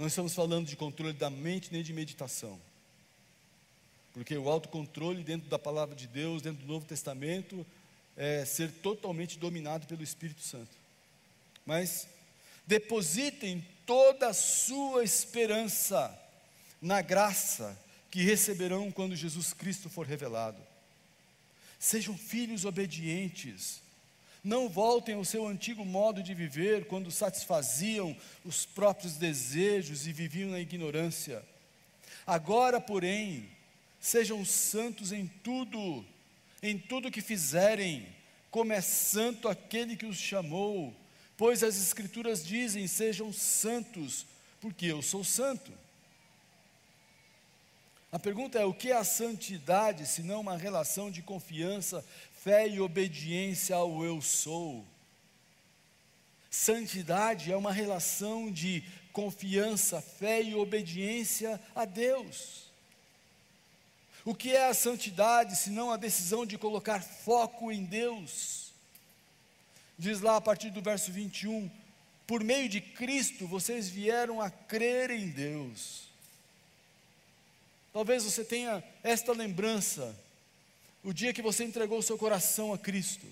Não 0.00 0.06
estamos 0.06 0.34
falando 0.34 0.66
de 0.66 0.76
controle 0.76 1.12
da 1.12 1.28
mente 1.28 1.70
nem 1.70 1.82
de 1.82 1.92
meditação. 1.92 2.58
Porque 4.14 4.34
o 4.34 4.48
autocontrole 4.48 5.22
dentro 5.22 5.46
da 5.50 5.58
palavra 5.58 5.94
de 5.94 6.06
Deus, 6.06 6.40
dentro 6.40 6.62
do 6.64 6.72
Novo 6.72 6.86
Testamento, 6.86 7.66
é 8.16 8.42
ser 8.46 8.72
totalmente 8.72 9.38
dominado 9.38 9.86
pelo 9.86 10.02
Espírito 10.02 10.40
Santo. 10.40 10.70
Mas 11.66 12.08
depositem 12.66 13.62
toda 13.84 14.28
a 14.28 14.32
sua 14.32 15.04
esperança 15.04 16.18
na 16.80 17.02
graça 17.02 17.78
que 18.10 18.22
receberão 18.22 18.90
quando 18.90 19.14
Jesus 19.14 19.52
Cristo 19.52 19.90
for 19.90 20.06
revelado. 20.06 20.62
Sejam 21.78 22.16
filhos 22.16 22.64
obedientes. 22.64 23.82
Não 24.42 24.68
voltem 24.68 25.14
ao 25.14 25.24
seu 25.24 25.46
antigo 25.46 25.84
modo 25.84 26.22
de 26.22 26.32
viver, 26.32 26.86
quando 26.86 27.10
satisfaziam 27.10 28.16
os 28.44 28.64
próprios 28.64 29.16
desejos 29.16 30.06
e 30.06 30.12
viviam 30.12 30.50
na 30.50 30.60
ignorância. 30.60 31.42
Agora, 32.26 32.80
porém, 32.80 33.48
sejam 34.00 34.44
santos 34.44 35.12
em 35.12 35.26
tudo, 35.26 36.04
em 36.62 36.78
tudo 36.78 37.10
que 37.10 37.20
fizerem, 37.20 38.06
como 38.50 38.72
é 38.72 38.80
santo 38.80 39.48
aquele 39.48 39.96
que 39.96 40.06
os 40.06 40.16
chamou, 40.16 40.94
pois 41.36 41.62
as 41.62 41.76
Escrituras 41.76 42.44
dizem: 42.44 42.86
sejam 42.86 43.32
santos, 43.32 44.26
porque 44.60 44.86
eu 44.86 45.02
sou 45.02 45.22
santo. 45.22 45.72
A 48.12 48.18
pergunta 48.18 48.58
é: 48.58 48.64
o 48.64 48.74
que 48.74 48.90
é 48.90 48.96
a 48.96 49.04
santidade, 49.04 50.06
se 50.06 50.22
não 50.22 50.40
uma 50.40 50.56
relação 50.56 51.10
de 51.10 51.22
confiança, 51.22 52.04
fé 52.42 52.68
e 52.68 52.80
obediência 52.80 53.76
ao 53.76 54.04
eu 54.04 54.20
sou? 54.20 54.84
Santidade 56.50 57.52
é 57.52 57.56
uma 57.56 57.72
relação 57.72 58.50
de 58.50 58.84
confiança, 59.12 60.00
fé 60.00 60.42
e 60.42 60.54
obediência 60.54 61.60
a 61.74 61.84
Deus. 61.84 62.70
O 64.24 64.34
que 64.34 64.52
é 64.52 64.68
a 64.68 64.74
santidade, 64.74 65.56
se 65.56 65.70
não 65.70 65.90
a 65.90 65.96
decisão 65.96 66.44
de 66.44 66.58
colocar 66.58 67.02
foco 67.02 67.70
em 67.72 67.84
Deus? 67.84 68.72
Diz 69.98 70.20
lá 70.20 70.36
a 70.36 70.40
partir 70.40 70.70
do 70.70 70.82
verso 70.82 71.10
21, 71.12 71.70
por 72.26 72.44
meio 72.44 72.68
de 72.68 72.80
Cristo 72.80 73.46
vocês 73.46 73.88
vieram 73.88 74.40
a 74.40 74.50
crer 74.50 75.10
em 75.10 75.28
Deus 75.28 76.10
Talvez 77.92 78.22
você 78.22 78.44
tenha 78.44 78.82
esta 79.02 79.32
lembrança, 79.32 80.16
o 81.02 81.12
dia 81.12 81.32
que 81.32 81.42
você 81.42 81.64
entregou 81.64 82.02
seu 82.02 82.18
coração 82.18 82.72
a 82.72 82.78
Cristo. 82.78 83.26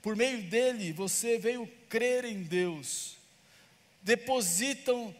Por 0.00 0.16
meio 0.16 0.42
dele, 0.42 0.92
você 0.92 1.38
veio 1.38 1.66
crer 1.88 2.24
em 2.24 2.42
Deus. 2.42 3.16
Depositam 4.02 5.14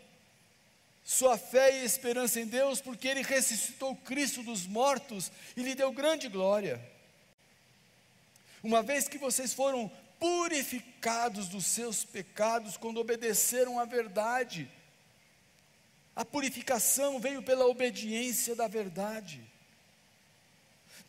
sua 1.04 1.36
fé 1.38 1.80
e 1.80 1.84
esperança 1.84 2.40
em 2.40 2.46
Deus, 2.46 2.80
porque 2.80 3.08
ele 3.08 3.22
ressuscitou 3.22 3.94
Cristo 3.96 4.42
dos 4.42 4.66
mortos 4.66 5.30
e 5.56 5.62
lhe 5.62 5.74
deu 5.74 5.92
grande 5.92 6.28
glória. 6.28 6.80
Uma 8.62 8.82
vez 8.82 9.08
que 9.08 9.18
vocês 9.18 9.52
foram 9.52 9.90
purificados 10.18 11.48
dos 11.48 11.66
seus 11.66 12.04
pecados 12.04 12.76
quando 12.76 12.98
obedeceram 12.98 13.78
à 13.78 13.84
verdade, 13.84 14.68
a 16.14 16.24
purificação 16.24 17.20
veio 17.20 17.42
pela 17.42 17.66
obediência 17.66 18.56
da 18.56 18.66
verdade. 18.66 19.44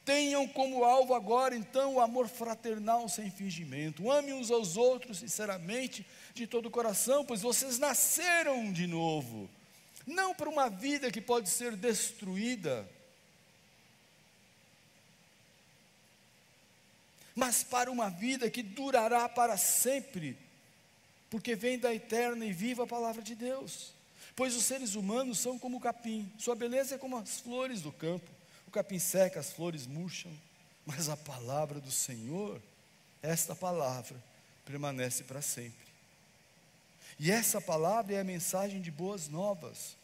Tenham 0.08 0.48
como 0.48 0.86
alvo 0.86 1.14
agora, 1.14 1.54
então, 1.54 1.96
o 1.96 2.00
amor 2.00 2.30
fraternal 2.30 3.10
sem 3.10 3.30
fingimento. 3.30 4.10
Amem 4.10 4.34
uns 4.34 4.50
aos 4.50 4.78
outros 4.78 5.18
sinceramente, 5.18 6.08
de 6.34 6.48
todo 6.48 6.68
o 6.68 6.72
coração, 6.72 7.26
pois 7.26 7.42
vocês 7.42 7.78
nasceram 7.78 8.72
de 8.72 8.88
novo. 8.88 9.50
Não 10.06 10.34
para 10.34 10.48
uma 10.48 10.70
vida 10.70 11.12
que 11.12 11.20
pode 11.20 11.50
ser 11.50 11.76
destruída, 11.76 12.90
mas 17.36 17.62
para 17.62 17.92
uma 17.92 18.10
vida 18.10 18.50
que 18.50 18.64
durará 18.64 19.28
para 19.28 19.58
sempre, 19.58 20.38
porque 21.30 21.54
vem 21.54 21.78
da 21.78 21.94
eterna 21.94 22.46
e 22.46 22.54
viva 22.54 22.88
palavra 22.88 23.22
de 23.22 23.36
Deus. 23.36 23.92
Pois 24.38 24.56
os 24.56 24.64
seres 24.64 24.96
humanos 24.96 25.38
são 25.38 25.60
como 25.60 25.76
o 25.76 25.82
capim, 25.82 26.32
sua 26.38 26.56
beleza 26.56 26.96
é 26.96 26.98
como 26.98 27.18
as 27.18 27.42
flores 27.42 27.82
do 27.82 27.92
campo. 27.92 28.37
O 28.68 28.72
capim 28.72 29.00
seca, 29.00 29.40
as 29.40 29.52
flores 29.52 29.88
murcham, 29.88 30.32
mas 30.86 31.10
a 31.10 31.18
palavra 31.18 31.80
do 31.80 31.90
Senhor, 31.90 32.62
esta 33.22 33.56
palavra, 33.56 34.22
permanece 34.66 35.24
para 35.24 35.42
sempre. 35.42 35.88
E 37.20 37.32
essa 37.32 37.60
palavra 37.60 38.16
é 38.16 38.20
a 38.20 38.24
mensagem 38.24 38.82
de 38.82 38.92
boas 38.92 39.28
novas, 39.28 39.96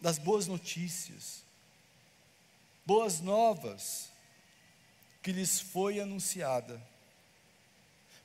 das 0.00 0.18
boas 0.18 0.46
notícias, 0.46 1.42
boas 2.84 3.20
novas 3.20 4.10
que 5.22 5.30
lhes 5.30 5.60
foi 5.60 6.00
anunciada. 6.00 6.82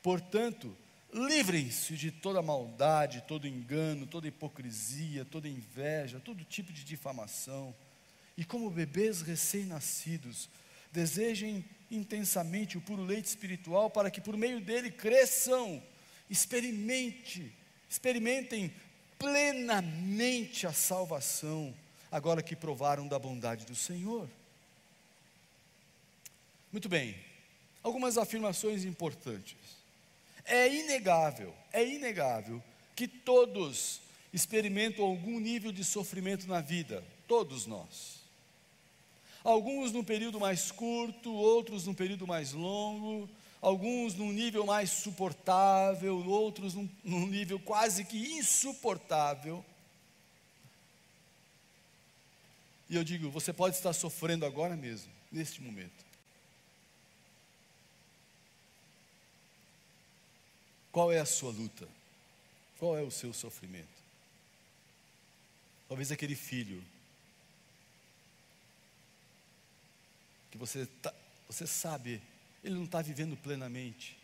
Portanto, 0.02 0.76
Livrem-se 1.14 1.96
de 1.96 2.12
toda 2.12 2.42
maldade, 2.42 3.24
todo 3.28 3.48
engano, 3.48 4.06
toda 4.06 4.28
hipocrisia, 4.28 5.24
toda 5.24 5.48
inveja, 5.48 6.20
todo 6.20 6.44
tipo 6.44 6.74
de 6.74 6.84
difamação. 6.84 7.74
E 8.38 8.46
como 8.46 8.70
bebês 8.70 9.22
recém-nascidos, 9.22 10.48
desejem 10.92 11.66
intensamente 11.90 12.78
o 12.78 12.82
puro 12.82 13.04
leite 13.04 13.26
espiritual 13.26 13.90
para 13.90 14.12
que 14.12 14.22
por 14.22 14.38
meio 14.38 14.62
dele 14.62 14.92
cresçam. 14.92 15.82
Experimente, 16.30 17.52
experimentem 17.90 18.72
plenamente 19.18 20.68
a 20.68 20.74
salvação, 20.74 21.74
agora 22.12 22.44
que 22.44 22.56
provaram 22.56 23.08
da 23.08 23.18
bondade 23.18 23.66
do 23.66 23.76
Senhor. 23.76 24.30
Muito 26.72 26.88
bem, 26.88 27.16
algumas 27.82 28.18
afirmações 28.18 28.86
importantes. 28.86 29.58
É 30.46 30.74
inegável, 30.74 31.54
é 31.74 31.86
inegável 31.86 32.64
que 32.96 33.08
todos 33.08 34.02
experimentam 34.34 35.06
algum 35.06 35.40
nível 35.40 35.72
de 35.72 35.84
sofrimento 35.84 36.48
na 36.48 36.62
vida, 36.62 37.04
todos 37.28 37.66
nós. 37.66 38.17
Alguns 39.48 39.94
num 39.94 40.04
período 40.04 40.42
mais 40.42 40.74
curto, 40.74 41.34
outros 41.34 41.88
num 41.88 41.94
período 41.94 42.28
mais 42.28 42.52
longo, 42.52 43.30
alguns 43.62 44.14
num 44.14 44.34
nível 44.34 44.66
mais 44.66 44.90
suportável, 44.90 46.18
outros 46.28 46.74
num, 46.74 46.90
num 47.02 47.26
nível 47.26 47.58
quase 47.58 48.04
que 48.04 48.18
insuportável. 48.18 49.64
E 52.90 52.98
eu 52.98 53.06
digo, 53.06 53.30
você 53.30 53.54
pode 53.54 53.78
estar 53.78 53.94
sofrendo 53.94 54.46
agora 54.46 54.76
mesmo, 54.76 55.10
neste 55.32 55.62
momento. 55.62 56.06
Qual 60.92 61.10
é 61.10 61.20
a 61.20 61.26
sua 61.26 61.52
luta? 61.52 61.88
Qual 62.78 62.98
é 62.98 63.02
o 63.02 63.10
seu 63.10 63.32
sofrimento? 63.32 63.88
Talvez 65.88 66.12
aquele 66.12 66.36
filho 66.36 66.84
que 70.58 70.60
você, 70.60 70.86
tá, 70.86 71.14
você 71.48 71.68
sabe, 71.68 72.22
ele 72.64 72.76
não 72.76 72.86
está 72.86 73.02
vivendo 73.02 73.38
plenamente. 73.38 74.18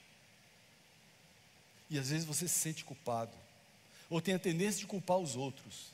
E 1.90 2.00
às 2.00 2.10
vezes 2.10 2.26
você 2.26 2.48
se 2.48 2.56
sente 2.56 2.84
culpado, 2.84 3.36
ou 4.10 4.22
tem 4.22 4.34
a 4.34 4.40
tendência 4.40 4.80
de 4.80 4.88
culpar 4.88 5.18
os 5.18 5.36
outros. 5.36 5.94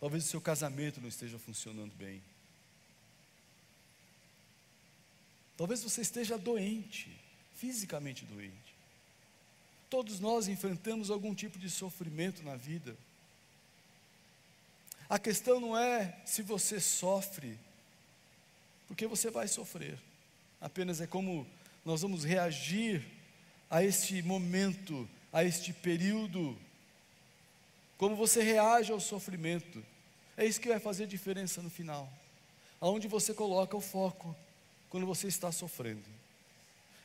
Talvez 0.00 0.24
o 0.24 0.28
seu 0.28 0.40
casamento 0.40 1.00
não 1.00 1.08
esteja 1.08 1.38
funcionando 1.38 1.92
bem. 1.94 2.22
Talvez 5.56 5.82
você 5.82 6.02
esteja 6.02 6.38
doente 6.38 7.18
fisicamente 7.58 8.24
doente. 8.24 8.54
Todos 9.90 10.20
nós 10.20 10.46
enfrentamos 10.46 11.10
algum 11.10 11.34
tipo 11.34 11.58
de 11.58 11.68
sofrimento 11.68 12.42
na 12.44 12.54
vida. 12.54 12.96
A 15.08 15.18
questão 15.18 15.58
não 15.58 15.76
é 15.76 16.20
se 16.24 16.42
você 16.42 16.78
sofre, 16.78 17.58
porque 18.88 19.06
você 19.06 19.30
vai 19.30 19.46
sofrer. 19.46 19.98
Apenas 20.60 21.00
é 21.00 21.06
como 21.06 21.46
nós 21.84 22.02
vamos 22.02 22.24
reagir 22.24 23.06
a 23.70 23.84
este 23.84 24.20
momento, 24.22 25.08
a 25.32 25.44
este 25.44 25.72
período. 25.72 26.58
Como 27.98 28.16
você 28.16 28.42
reage 28.42 28.90
ao 28.90 28.98
sofrimento. 28.98 29.84
É 30.36 30.44
isso 30.44 30.60
que 30.60 30.68
vai 30.68 30.80
fazer 30.80 31.06
diferença 31.06 31.62
no 31.62 31.70
final. 31.70 32.10
Aonde 32.80 33.06
você 33.06 33.34
coloca 33.34 33.76
o 33.76 33.80
foco 33.80 34.34
quando 34.88 35.06
você 35.06 35.28
está 35.28 35.52
sofrendo. 35.52 36.18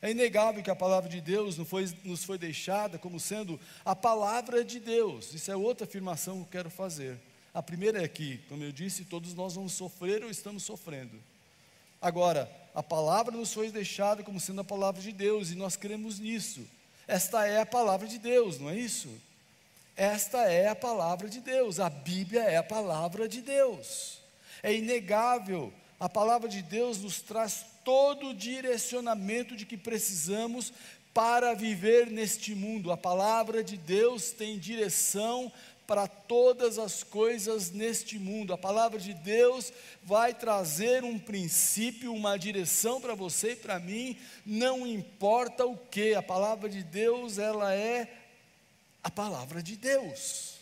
É 0.02 0.12
inegável 0.12 0.62
que 0.64 0.70
a 0.70 0.76
palavra 0.76 1.10
de 1.10 1.22
Deus 1.22 1.58
nos 1.58 1.68
foi, 1.68 1.92
nos 2.04 2.24
foi 2.24 2.38
deixada 2.38 2.98
como 2.98 3.20
sendo 3.20 3.60
a 3.84 3.96
palavra 3.96 4.64
de 4.64 4.80
Deus. 4.80 5.34
Isso 5.34 5.52
é 5.52 5.56
outra 5.56 5.86
afirmação 5.86 6.36
que 6.36 6.42
eu 6.42 6.52
quero 6.52 6.70
fazer. 6.70 7.20
A 7.54 7.62
primeira 7.62 8.04
é 8.04 8.08
que, 8.08 8.40
como 8.50 8.64
eu 8.64 8.72
disse, 8.72 9.06
todos 9.06 9.34
nós 9.34 9.56
vamos 9.56 9.74
sofrer 9.74 10.24
ou 10.24 10.30
estamos 10.30 10.64
sofrendo. 10.64 11.18
Agora, 12.04 12.52
a 12.76 12.84
palavra 12.84 13.34
nos 13.34 13.54
foi 13.54 13.72
deixada 13.72 14.24
como 14.24 14.38
sendo 14.38 14.60
a 14.60 14.64
palavra 14.66 15.02
de 15.02 15.14
Deus 15.14 15.52
e 15.52 15.56
nós 15.56 15.78
cremos 15.78 16.20
nisso. 16.20 16.68
Esta 17.08 17.48
é 17.48 17.62
a 17.62 17.66
palavra 17.66 18.06
de 18.06 18.20
Deus, 18.20 18.60
não 18.60 18.70
é 18.70 18.76
isso? 18.76 19.08
Esta 19.96 20.40
é 20.52 20.68
a 20.68 20.76
palavra 20.76 21.30
de 21.30 21.40
Deus, 21.40 21.80
a 21.80 21.90
Bíblia 21.90 22.42
é 22.42 22.58
a 22.58 22.64
palavra 22.64 23.26
de 23.26 23.42
Deus. 23.42 24.20
É 24.62 24.74
inegável, 24.74 25.72
a 25.98 26.10
palavra 26.10 26.50
de 26.50 26.62
Deus 26.62 26.98
nos 26.98 27.22
traz 27.22 27.66
todo 27.86 28.32
o 28.32 28.34
direcionamento 28.34 29.56
de 29.56 29.66
que 29.66 29.78
precisamos 29.78 30.74
para 31.14 31.54
viver 31.54 32.08
neste 32.08 32.54
mundo. 32.54 32.92
A 32.92 32.98
palavra 32.98 33.64
de 33.64 33.78
Deus 33.78 34.32
tem 34.32 34.60
direção 34.60 35.50
para 35.86 36.08
todas 36.08 36.80
as 36.80 37.04
coisas 37.04 37.72
neste 37.72 38.18
mundo. 38.18 38.54
A 38.54 38.58
palavra 38.58 39.00
de 39.00 39.14
Deus 39.14 39.72
vai 40.02 40.34
trazer 40.34 41.04
um 41.04 41.20
princípio, 41.20 42.14
uma 42.14 42.38
direção 42.38 43.02
para 43.02 43.16
você 43.16 43.52
e 43.52 43.56
para 43.58 43.80
mim, 43.80 44.18
não 44.46 44.88
importa 44.88 45.66
o 45.66 45.78
que. 45.78 46.14
A 46.14 46.24
palavra 46.24 46.70
de 46.70 46.84
Deus, 46.84 47.38
ela 47.38 47.74
é 47.74 48.08
a 49.04 49.12
palavra 49.12 49.62
de 49.62 49.76
Deus. 49.76 50.54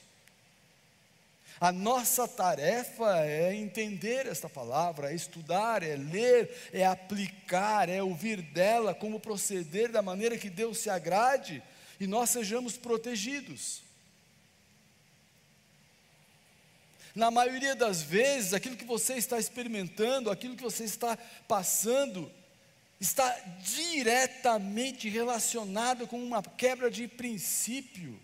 A 1.62 1.72
nossa 1.72 2.28
tarefa 2.28 3.24
é 3.24 3.54
entender 3.54 4.26
esta 4.26 4.50
palavra, 4.50 5.12
é 5.12 5.16
estudar, 5.16 5.84
é 5.84 5.96
ler, 5.96 6.50
é 6.74 6.84
aplicar, 6.84 7.88
é 7.88 8.02
ouvir 8.02 8.42
dela 8.42 8.96
como 8.96 9.20
proceder 9.20 9.92
da 9.92 10.02
maneira 10.02 10.40
que 10.40 10.50
Deus 10.50 10.80
se 10.80 10.90
agrade 10.90 11.62
e 12.00 12.08
nós 12.08 12.32
sejamos 12.32 12.78
protegidos. 12.78 13.84
Na 17.14 17.30
maioria 17.30 17.76
das 17.76 18.02
vezes, 18.02 18.54
aquilo 18.54 18.78
que 18.78 18.86
você 18.86 19.16
está 19.16 19.38
experimentando, 19.38 20.32
aquilo 20.32 20.56
que 20.56 20.64
você 20.64 20.86
está 20.86 21.18
passando, 21.48 22.32
está 23.00 23.30
diretamente 23.60 25.10
relacionado 25.10 26.08
com 26.08 26.24
uma 26.24 26.42
quebra 26.42 26.90
de 26.90 27.08
princípio. 27.08 28.18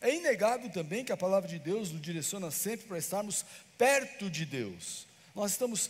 É 0.00 0.14
inegável 0.14 0.68
também 0.68 1.02
que 1.02 1.12
a 1.12 1.16
palavra 1.16 1.48
de 1.48 1.58
Deus 1.58 1.90
nos 1.90 2.02
direciona 2.02 2.50
sempre 2.50 2.86
para 2.86 2.98
estarmos 2.98 3.42
perto 3.78 4.28
de 4.28 4.44
Deus. 4.44 5.06
Nós 5.34 5.52
estamos, 5.52 5.88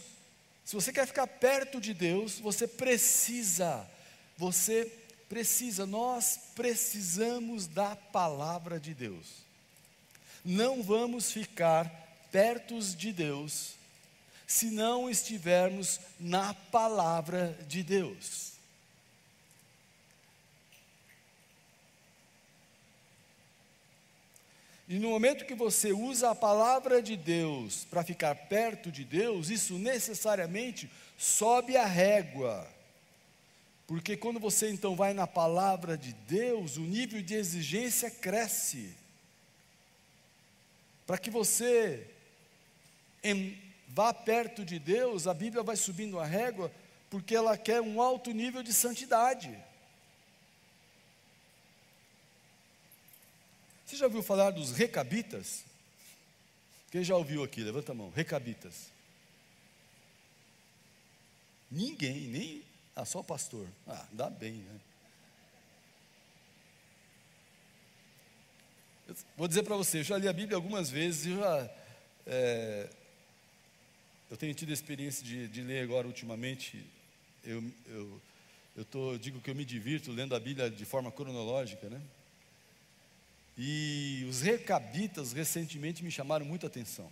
se 0.64 0.76
você 0.76 0.92
quer 0.92 1.06
ficar 1.06 1.26
perto 1.26 1.80
de 1.80 1.92
Deus, 1.92 2.38
você 2.38 2.68
precisa, 2.68 3.84
você 4.36 4.84
precisa, 5.28 5.86
nós 5.86 6.38
precisamos 6.54 7.66
da 7.66 7.96
palavra 7.96 8.78
de 8.78 8.94
Deus. 8.94 9.44
Não 10.44 10.82
vamos 10.82 11.32
ficar 11.32 11.88
perto 12.30 12.78
de 12.80 13.12
Deus 13.12 13.74
se 14.46 14.66
não 14.66 15.08
estivermos 15.08 16.00
na 16.20 16.52
palavra 16.52 17.58
de 17.66 17.82
Deus. 17.82 18.54
E 24.86 24.98
no 24.98 25.08
momento 25.08 25.46
que 25.46 25.54
você 25.54 25.92
usa 25.92 26.30
a 26.30 26.34
palavra 26.34 27.00
de 27.00 27.16
Deus 27.16 27.86
para 27.90 28.04
ficar 28.04 28.34
perto 28.34 28.92
de 28.92 29.02
Deus, 29.02 29.48
isso 29.48 29.78
necessariamente 29.78 30.90
sobe 31.16 31.76
a 31.76 31.86
régua. 31.86 32.68
Porque 33.86 34.16
quando 34.16 34.40
você 34.40 34.70
então 34.70 34.96
vai 34.96 35.12
na 35.12 35.26
palavra 35.26 35.96
de 35.96 36.12
Deus, 36.12 36.76
o 36.76 36.80
nível 36.80 37.20
de 37.20 37.34
exigência 37.34 38.10
cresce. 38.10 38.94
Para 41.06 41.18
que 41.18 41.30
você 41.30 42.06
em, 43.22 43.58
vá 43.88 44.12
perto 44.12 44.64
de 44.64 44.78
Deus, 44.78 45.26
a 45.26 45.34
Bíblia 45.34 45.62
vai 45.62 45.76
subindo 45.76 46.18
a 46.18 46.24
régua, 46.24 46.72
porque 47.10 47.34
ela 47.34 47.56
quer 47.56 47.80
um 47.80 48.00
alto 48.00 48.30
nível 48.32 48.62
de 48.62 48.72
santidade. 48.72 49.56
Você 53.84 53.96
já 53.96 54.06
ouviu 54.06 54.22
falar 54.22 54.50
dos 54.50 54.72
recabitas? 54.72 55.64
Quem 56.90 57.04
já 57.04 57.16
ouviu 57.16 57.44
aqui? 57.44 57.62
Levanta 57.62 57.92
a 57.92 57.94
mão. 57.94 58.10
Recabitas. 58.10 58.88
Ninguém, 61.70 62.28
nem. 62.28 62.62
Ah, 62.96 63.04
só 63.04 63.22
pastor. 63.22 63.66
Ah, 63.86 64.06
dá 64.12 64.30
bem, 64.30 64.54
né? 64.54 64.80
Eu 69.08 69.16
vou 69.36 69.48
dizer 69.48 69.62
para 69.64 69.76
você, 69.76 69.98
eu 69.98 70.04
já 70.04 70.16
li 70.16 70.28
a 70.28 70.32
Bíblia 70.32 70.56
algumas 70.56 70.90
vezes 70.90 71.26
e 71.26 71.36
já. 71.36 71.70
É, 72.26 72.88
eu 74.30 74.36
tenho 74.36 74.54
tido 74.54 74.70
a 74.70 74.72
experiência 74.72 75.24
de, 75.24 75.48
de 75.48 75.62
ler 75.62 75.82
agora 75.82 76.06
ultimamente. 76.06 76.84
Eu, 77.44 77.62
eu, 77.86 78.22
eu 78.76 78.84
tô, 78.84 79.18
digo 79.18 79.40
que 79.40 79.50
eu 79.50 79.54
me 79.54 79.64
divirto 79.64 80.10
lendo 80.10 80.34
a 80.34 80.40
Bíblia 80.40 80.70
de 80.70 80.84
forma 80.84 81.12
cronológica, 81.12 81.88
né? 81.88 82.00
E 83.56 84.26
os 84.28 84.40
recabitas 84.40 85.32
recentemente 85.32 86.02
me 86.02 86.10
chamaram 86.10 86.46
muita 86.46 86.66
atenção. 86.66 87.10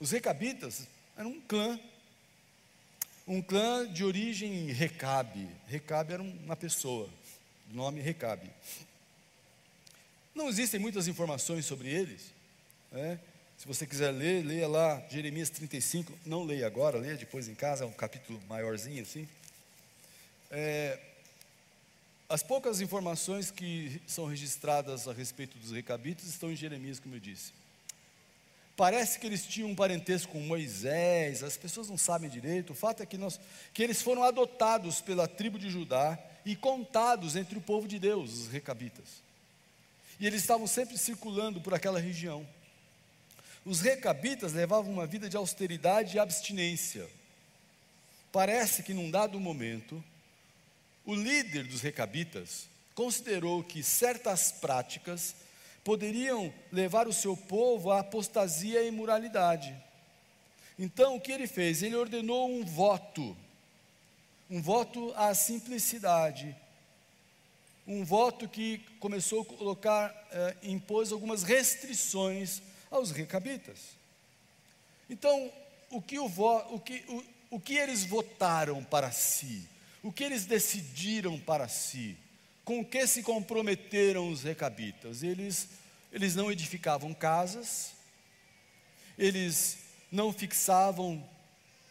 Os 0.00 0.10
recabitas 0.10 0.88
eram 1.16 1.30
um 1.30 1.40
clã, 1.40 1.78
um 3.26 3.42
clã 3.42 3.90
de 3.90 4.04
origem 4.04 4.66
Recabe. 4.66 5.48
Recabe 5.66 6.12
era 6.12 6.22
uma 6.22 6.56
pessoa, 6.56 7.08
nome 7.72 8.00
Recabe. 8.00 8.48
Não 10.34 10.48
existem 10.48 10.78
muitas 10.78 11.08
informações 11.08 11.66
sobre 11.66 11.88
eles. 11.88 12.32
Né? 12.92 13.18
Se 13.58 13.66
você 13.66 13.86
quiser 13.86 14.10
ler, 14.10 14.44
leia 14.44 14.68
lá 14.68 15.02
Jeremias 15.10 15.50
35. 15.50 16.12
Não 16.24 16.44
leia 16.44 16.66
agora, 16.66 16.98
leia 16.98 17.16
depois 17.16 17.48
em 17.48 17.54
casa, 17.54 17.84
é 17.84 17.86
um 17.86 17.92
capítulo 17.92 18.40
maiorzinho 18.48 19.02
assim. 19.02 19.26
É, 20.50 20.98
as 22.28 22.42
poucas 22.42 22.80
informações 22.80 23.50
que 23.50 24.00
são 24.06 24.26
registradas 24.26 25.08
a 25.08 25.12
respeito 25.12 25.56
dos 25.58 25.72
recabitas 25.72 26.26
estão 26.26 26.50
em 26.50 26.56
Jeremias, 26.56 27.00
como 27.00 27.14
eu 27.14 27.20
disse. 27.20 27.52
Parece 28.76 29.18
que 29.18 29.26
eles 29.26 29.46
tinham 29.46 29.70
um 29.70 29.74
parentesco 29.74 30.32
com 30.32 30.40
Moisés, 30.40 31.42
as 31.42 31.56
pessoas 31.56 31.88
não 31.88 31.96
sabem 31.96 32.28
direito. 32.28 32.74
O 32.74 32.76
fato 32.76 33.02
é 33.02 33.06
que, 33.06 33.16
nós, 33.16 33.40
que 33.72 33.82
eles 33.82 34.02
foram 34.02 34.22
adotados 34.22 35.00
pela 35.00 35.26
tribo 35.26 35.58
de 35.58 35.70
Judá 35.70 36.18
e 36.44 36.54
contados 36.54 37.36
entre 37.36 37.56
o 37.56 37.62
povo 37.62 37.88
de 37.88 37.98
Deus, 37.98 38.32
os 38.32 38.48
recabitas. 38.48 39.24
E 40.20 40.26
eles 40.26 40.42
estavam 40.42 40.66
sempre 40.66 40.98
circulando 40.98 41.60
por 41.60 41.72
aquela 41.72 41.98
região. 41.98 42.46
Os 43.64 43.80
recabitas 43.80 44.52
levavam 44.52 44.92
uma 44.92 45.06
vida 45.06 45.28
de 45.28 45.36
austeridade 45.38 46.16
e 46.16 46.20
abstinência. 46.20 47.08
Parece 48.30 48.82
que 48.82 48.92
num 48.92 49.10
dado 49.10 49.40
momento, 49.40 50.04
o 51.06 51.14
líder 51.14 51.64
dos 51.64 51.80
recabitas 51.80 52.68
considerou 52.94 53.64
que 53.64 53.82
certas 53.82 54.52
práticas 54.52 55.34
poderiam 55.86 56.52
levar 56.72 57.06
o 57.06 57.12
seu 57.12 57.36
povo 57.36 57.92
à 57.92 58.00
apostasia 58.00 58.82
e 58.82 58.88
imoralidade. 58.88 59.72
Então, 60.76 61.14
o 61.14 61.20
que 61.20 61.30
ele 61.30 61.46
fez? 61.46 61.80
Ele 61.80 61.94
ordenou 61.94 62.50
um 62.50 62.64
voto, 62.64 63.36
um 64.50 64.60
voto 64.60 65.14
à 65.14 65.32
simplicidade, 65.32 66.56
um 67.86 68.04
voto 68.04 68.48
que 68.48 68.78
começou 68.98 69.42
a 69.42 69.44
colocar, 69.44 70.28
eh, 70.32 70.56
impôs 70.64 71.12
algumas 71.12 71.44
restrições 71.44 72.60
aos 72.90 73.12
recabitas. 73.12 73.78
Então, 75.08 75.52
o 75.88 76.02
que, 76.02 76.18
o, 76.18 76.26
o, 76.26 76.80
que, 76.80 77.04
o, 77.06 77.24
o 77.52 77.60
que 77.60 77.76
eles 77.76 78.04
votaram 78.04 78.82
para 78.82 79.12
si? 79.12 79.68
o 80.06 80.12
que 80.12 80.22
eles 80.22 80.46
decidiram 80.46 81.36
para 81.36 81.66
si, 81.66 82.16
com 82.66 82.80
o 82.80 82.84
que 82.84 83.06
se 83.06 83.22
comprometeram 83.22 84.28
os 84.28 84.42
recabitas. 84.42 85.22
Eles, 85.22 85.68
eles 86.12 86.34
não 86.34 86.50
edificavam 86.50 87.14
casas, 87.14 87.92
eles 89.16 89.78
não 90.10 90.32
fixavam 90.32 91.24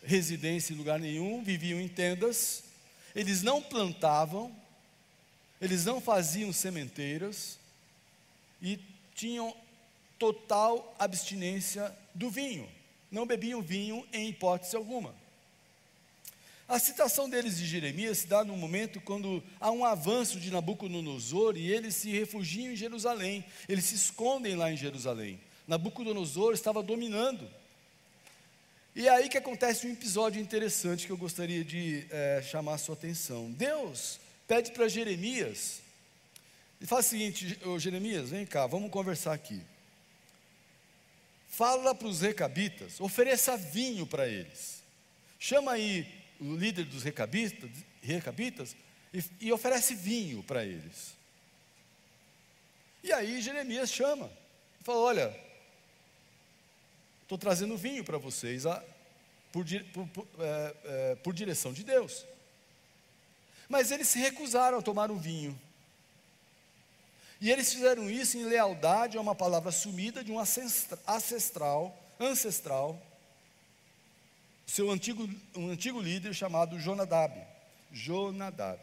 residência 0.03 0.73
em 0.73 0.75
lugar 0.75 0.99
nenhum, 0.99 1.41
viviam 1.41 1.79
em 1.79 1.87
tendas, 1.87 2.65
eles 3.15 3.41
não 3.41 3.61
plantavam, 3.61 4.53
eles 5.61 5.85
não 5.85 6.01
faziam 6.01 6.51
sementeiras 6.51 7.57
e 8.61 8.77
tinham 9.15 9.55
total 10.19 10.93
abstinência 10.99 11.95
do 12.13 12.29
vinho, 12.29 12.69
não 13.09 13.25
bebiam 13.25 13.61
vinho 13.61 14.05
em 14.11 14.27
hipótese 14.27 14.75
alguma. 14.75 15.15
A 16.67 16.79
citação 16.79 17.29
deles 17.29 17.57
de 17.57 17.65
Jeremias 17.65 18.19
se 18.19 18.27
dá 18.27 18.43
no 18.43 18.57
momento 18.57 18.99
quando 18.99 19.43
há 19.59 19.71
um 19.71 19.85
avanço 19.85 20.39
de 20.39 20.49
Nabucodonosor 20.49 21.55
e 21.57 21.71
eles 21.71 21.95
se 21.95 22.09
refugiam 22.09 22.73
em 22.73 22.75
Jerusalém, 22.75 23.45
eles 23.69 23.85
se 23.85 23.95
escondem 23.95 24.55
lá 24.55 24.71
em 24.71 24.77
Jerusalém. 24.77 25.39
Nabucodonosor 25.67 26.53
estava 26.53 26.81
dominando. 26.81 27.47
E 28.95 29.07
é 29.07 29.11
aí 29.11 29.29
que 29.29 29.37
acontece 29.37 29.85
um 29.85 29.91
episódio 29.91 30.41
interessante 30.41 31.05
que 31.05 31.11
eu 31.11 31.17
gostaria 31.17 31.63
de 31.63 32.07
é, 32.09 32.41
chamar 32.41 32.75
a 32.75 32.77
sua 32.77 32.95
atenção. 32.95 33.51
Deus 33.51 34.19
pede 34.47 34.71
para 34.71 34.87
Jeremias, 34.87 35.81
ele 36.79 36.87
fala 36.87 37.01
o 37.01 37.03
seguinte: 37.03 37.59
Jeremias, 37.79 38.29
vem 38.29 38.45
cá, 38.45 38.65
vamos 38.65 38.89
conversar 38.89 39.33
aqui. 39.33 39.61
Fala 41.47 41.93
para 41.93 42.07
os 42.07 42.21
recabitas, 42.21 42.99
ofereça 42.99 43.55
vinho 43.55 44.05
para 44.05 44.27
eles. 44.27 44.83
Chama 45.39 45.73
aí 45.73 46.24
o 46.39 46.55
líder 46.55 46.85
dos 46.85 47.03
recabitas, 47.03 47.69
recabitas 48.01 48.75
e, 49.13 49.23
e 49.41 49.51
oferece 49.51 49.95
vinho 49.95 50.43
para 50.43 50.63
eles. 50.63 51.15
E 53.03 53.13
aí 53.13 53.41
Jeremias 53.41 53.91
chama 53.91 54.31
e 54.79 54.83
fala: 54.83 54.99
Olha, 54.99 55.39
estou 57.21 57.37
trazendo 57.37 57.77
vinho 57.77 58.03
para 58.03 58.17
vocês 58.17 58.65
a, 58.65 58.83
por, 59.51 59.65
por, 59.93 60.27
é, 60.39 60.75
é, 60.83 61.15
por 61.15 61.33
direção 61.33 61.71
de 61.71 61.83
Deus. 61.83 62.25
Mas 63.69 63.91
eles 63.91 64.07
se 64.07 64.19
recusaram 64.19 64.79
a 64.79 64.81
tomar 64.81 65.09
o 65.11 65.17
vinho. 65.17 65.59
E 67.39 67.51
eles 67.51 67.73
fizeram 67.73 68.09
isso 68.09 68.37
em 68.37 68.43
lealdade 68.43 69.17
a 69.17 69.21
uma 69.21 69.35
palavra 69.35 69.71
sumida 69.71 70.23
de 70.23 70.31
um 70.31 70.39
ancestral, 70.39 71.97
ancestral, 72.19 73.01
seu 74.65 74.89
antigo, 74.89 75.29
um 75.55 75.69
antigo 75.69 76.01
líder 76.01 76.33
chamado 76.33 76.79
Jonadab. 76.79 77.35
Jonadab. 77.91 78.79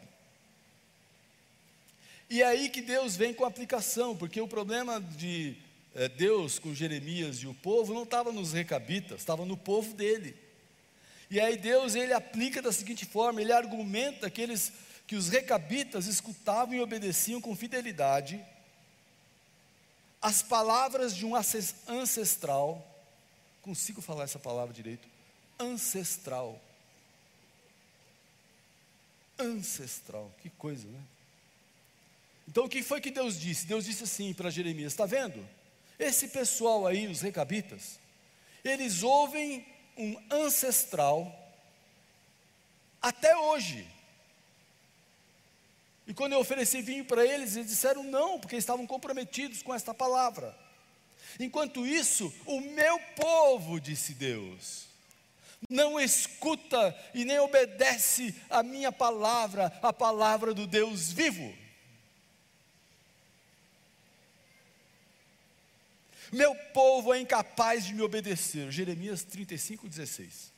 E 2.29 2.41
é 2.41 2.45
aí 2.45 2.69
que 2.69 2.81
Deus 2.81 3.15
vem 3.15 3.33
com 3.33 3.45
a 3.45 3.47
aplicação, 3.47 4.15
porque 4.15 4.41
o 4.41 4.47
problema 4.47 4.99
de 4.99 5.55
é, 5.93 6.09
Deus 6.09 6.57
com 6.57 6.73
Jeremias 6.73 7.37
e 7.37 7.47
o 7.47 7.53
povo 7.53 7.93
não 7.93 8.03
estava 8.03 8.31
nos 8.31 8.53
recabitas, 8.53 9.19
estava 9.19 9.45
no 9.45 9.55
povo 9.55 9.93
dele. 9.93 10.35
E 11.29 11.39
aí 11.39 11.57
Deus 11.57 11.95
ele 11.95 12.13
aplica 12.13 12.61
da 12.61 12.71
seguinte 12.71 13.05
forma, 13.05 13.41
ele 13.41 13.51
argumenta 13.51 14.29
que 14.29 14.41
eles 14.41 14.71
que 15.05 15.15
os 15.15 15.27
recabitas 15.27 16.07
escutavam 16.07 16.73
e 16.73 16.79
obedeciam 16.79 17.41
com 17.41 17.55
fidelidade 17.55 18.43
as 20.21 20.41
palavras 20.41 21.13
de 21.13 21.25
um 21.25 21.33
ancestral. 21.35 22.89
Consigo 23.61 24.01
falar 24.01 24.23
essa 24.23 24.39
palavra 24.39 24.73
direito? 24.73 25.12
Ancestral. 25.59 26.59
Ancestral, 29.37 30.31
que 30.41 30.49
coisa, 30.51 30.87
né? 30.87 31.01
Então 32.47 32.65
o 32.65 32.69
que 32.69 32.83
foi 32.83 33.01
que 33.01 33.11
Deus 33.11 33.39
disse? 33.39 33.65
Deus 33.65 33.85
disse 33.85 34.03
assim 34.03 34.33
para 34.33 34.49
Jeremias: 34.49 34.93
está 34.93 35.05
vendo? 35.05 35.47
Esse 35.97 36.27
pessoal 36.27 36.85
aí, 36.85 37.07
os 37.07 37.21
recabitas, 37.21 37.99
eles 38.63 39.03
ouvem 39.03 39.65
um 39.97 40.15
ancestral 40.29 41.31
até 43.01 43.35
hoje. 43.35 43.87
E 46.05 46.13
quando 46.13 46.33
eu 46.33 46.39
ofereci 46.39 46.81
vinho 46.81 47.05
para 47.05 47.25
eles, 47.25 47.55
eles 47.55 47.69
disseram 47.69 48.03
não, 48.03 48.39
porque 48.39 48.55
estavam 48.55 48.85
comprometidos 48.85 49.61
com 49.61 49.73
esta 49.73 49.93
palavra. 49.93 50.57
Enquanto 51.39 51.87
isso, 51.87 52.33
o 52.45 52.59
meu 52.59 52.99
povo, 53.15 53.79
disse 53.79 54.13
Deus, 54.13 54.87
não 55.73 55.99
escuta 55.99 56.95
e 57.15 57.25
nem 57.25 57.39
obedece 57.39 58.33
a 58.47 58.61
minha 58.61 58.91
palavra, 58.91 59.73
a 59.81 59.91
palavra 59.91 60.53
do 60.53 60.67
Deus 60.67 61.11
vivo. 61.11 61.53
Meu 66.31 66.55
povo 66.73 67.13
é 67.13 67.19
incapaz 67.19 67.85
de 67.85 67.93
me 67.93 68.03
obedecer. 68.03 68.71
Jeremias 68.71 69.23
35, 69.23 69.89
16. 69.89 70.53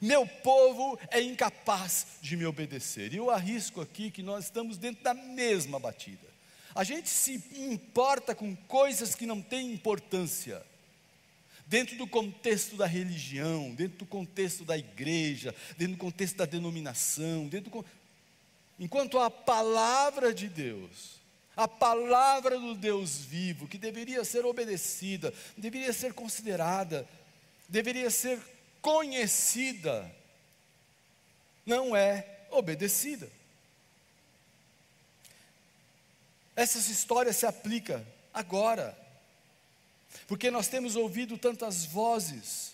Meu 0.00 0.26
povo 0.26 0.98
é 1.10 1.20
incapaz 1.20 2.06
de 2.20 2.36
me 2.36 2.46
obedecer. 2.46 3.14
E 3.14 3.18
eu 3.18 3.30
arrisco 3.30 3.80
aqui 3.80 4.10
que 4.10 4.22
nós 4.22 4.44
estamos 4.44 4.76
dentro 4.78 5.02
da 5.02 5.14
mesma 5.14 5.78
batida. 5.78 6.26
A 6.74 6.82
gente 6.82 7.08
se 7.08 7.34
importa 7.56 8.34
com 8.34 8.54
coisas 8.54 9.14
que 9.14 9.26
não 9.26 9.40
têm 9.40 9.72
importância. 9.72 10.64
Dentro 11.66 11.96
do 11.96 12.06
contexto 12.06 12.76
da 12.76 12.86
religião, 12.86 13.74
dentro 13.74 13.98
do 13.98 14.06
contexto 14.06 14.64
da 14.64 14.76
igreja, 14.76 15.54
dentro 15.76 15.94
do 15.94 16.00
contexto 16.00 16.36
da 16.36 16.44
denominação, 16.44 17.48
dentro 17.48 17.70
do... 17.70 17.84
enquanto 18.78 19.18
a 19.18 19.30
palavra 19.30 20.32
de 20.32 20.48
Deus 20.48 21.14
a 21.56 21.68
palavra 21.68 22.58
do 22.58 22.74
Deus 22.74 23.18
vivo, 23.18 23.68
que 23.68 23.78
deveria 23.78 24.24
ser 24.24 24.44
obedecida, 24.44 25.32
deveria 25.56 25.92
ser 25.92 26.12
considerada, 26.12 27.08
deveria 27.68 28.10
ser 28.10 28.40
conhecida, 28.82 30.10
não 31.64 31.94
é 31.94 32.26
obedecida. 32.50 33.30
Essas 36.56 36.88
histórias 36.88 37.36
se 37.36 37.46
aplicam 37.46 38.04
agora, 38.32 38.96
porque 40.26 40.50
nós 40.50 40.68
temos 40.68 40.96
ouvido 40.96 41.36
tantas 41.38 41.84
vozes, 41.84 42.72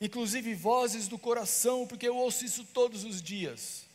inclusive 0.00 0.54
vozes 0.54 1.08
do 1.08 1.18
coração, 1.18 1.86
porque 1.86 2.08
eu 2.08 2.16
ouço 2.16 2.44
isso 2.44 2.64
todos 2.64 3.04
os 3.04 3.22
dias 3.22 3.86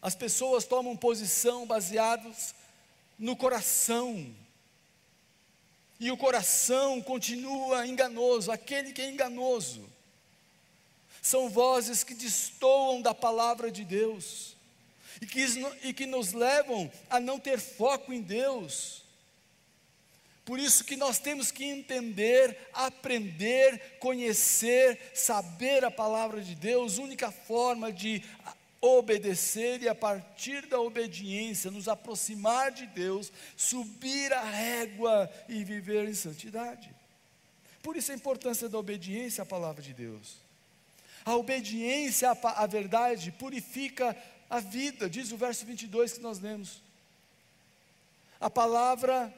as 0.00 0.14
pessoas 0.14 0.64
tomam 0.64 0.96
posição 0.96 1.66
baseadas 1.66 2.54
no 3.18 3.36
coração. 3.36 4.34
E 6.00 6.10
o 6.12 6.16
coração 6.16 7.02
continua 7.02 7.86
enganoso, 7.86 8.52
aquele 8.52 8.92
que 8.92 9.02
é 9.02 9.10
enganoso. 9.10 9.84
São 11.20 11.48
vozes 11.48 12.04
que 12.04 12.14
destoam 12.14 13.02
da 13.02 13.12
palavra 13.12 13.72
de 13.72 13.84
Deus 13.84 14.56
e 15.20 15.26
que, 15.26 15.44
e 15.82 15.92
que 15.92 16.06
nos 16.06 16.32
levam 16.32 16.90
a 17.10 17.18
não 17.18 17.40
ter 17.40 17.58
foco 17.58 18.12
em 18.12 18.22
Deus. 18.22 19.02
Por 20.48 20.58
isso 20.58 20.82
que 20.82 20.96
nós 20.96 21.18
temos 21.18 21.50
que 21.50 21.62
entender, 21.62 22.70
aprender, 22.72 23.98
conhecer, 24.00 24.98
saber 25.14 25.84
a 25.84 25.90
palavra 25.90 26.40
de 26.40 26.54
Deus, 26.54 26.96
única 26.96 27.30
forma 27.30 27.92
de 27.92 28.22
obedecer 28.80 29.82
e 29.82 29.88
a 29.90 29.94
partir 29.94 30.64
da 30.64 30.80
obediência 30.80 31.70
nos 31.70 31.86
aproximar 31.86 32.72
de 32.72 32.86
Deus, 32.86 33.30
subir 33.58 34.32
a 34.32 34.40
régua 34.42 35.30
e 35.50 35.62
viver 35.64 36.08
em 36.08 36.14
santidade. 36.14 36.90
Por 37.82 37.94
isso 37.94 38.10
a 38.10 38.14
importância 38.14 38.70
da 38.70 38.78
obediência 38.78 39.42
à 39.42 39.46
palavra 39.46 39.82
de 39.82 39.92
Deus. 39.92 40.38
A 41.26 41.36
obediência 41.36 42.30
à, 42.30 42.66
verdade 42.66 43.32
purifica 43.32 44.16
a 44.48 44.60
vida, 44.60 45.10
diz 45.10 45.30
o 45.30 45.36
verso 45.36 45.66
22 45.66 46.14
que 46.14 46.20
nós 46.20 46.38
lemos. 46.38 46.80
A 48.40 48.48
palavra 48.48 49.30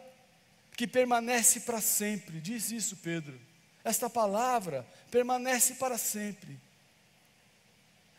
que 0.81 0.87
permanece 0.87 1.61
para 1.61 1.79
sempre, 1.79 2.41
diz 2.41 2.71
isso 2.71 2.97
Pedro. 2.97 3.39
Esta 3.85 4.09
palavra 4.09 4.89
permanece 5.11 5.75
para 5.75 5.99
sempre. 5.99 6.59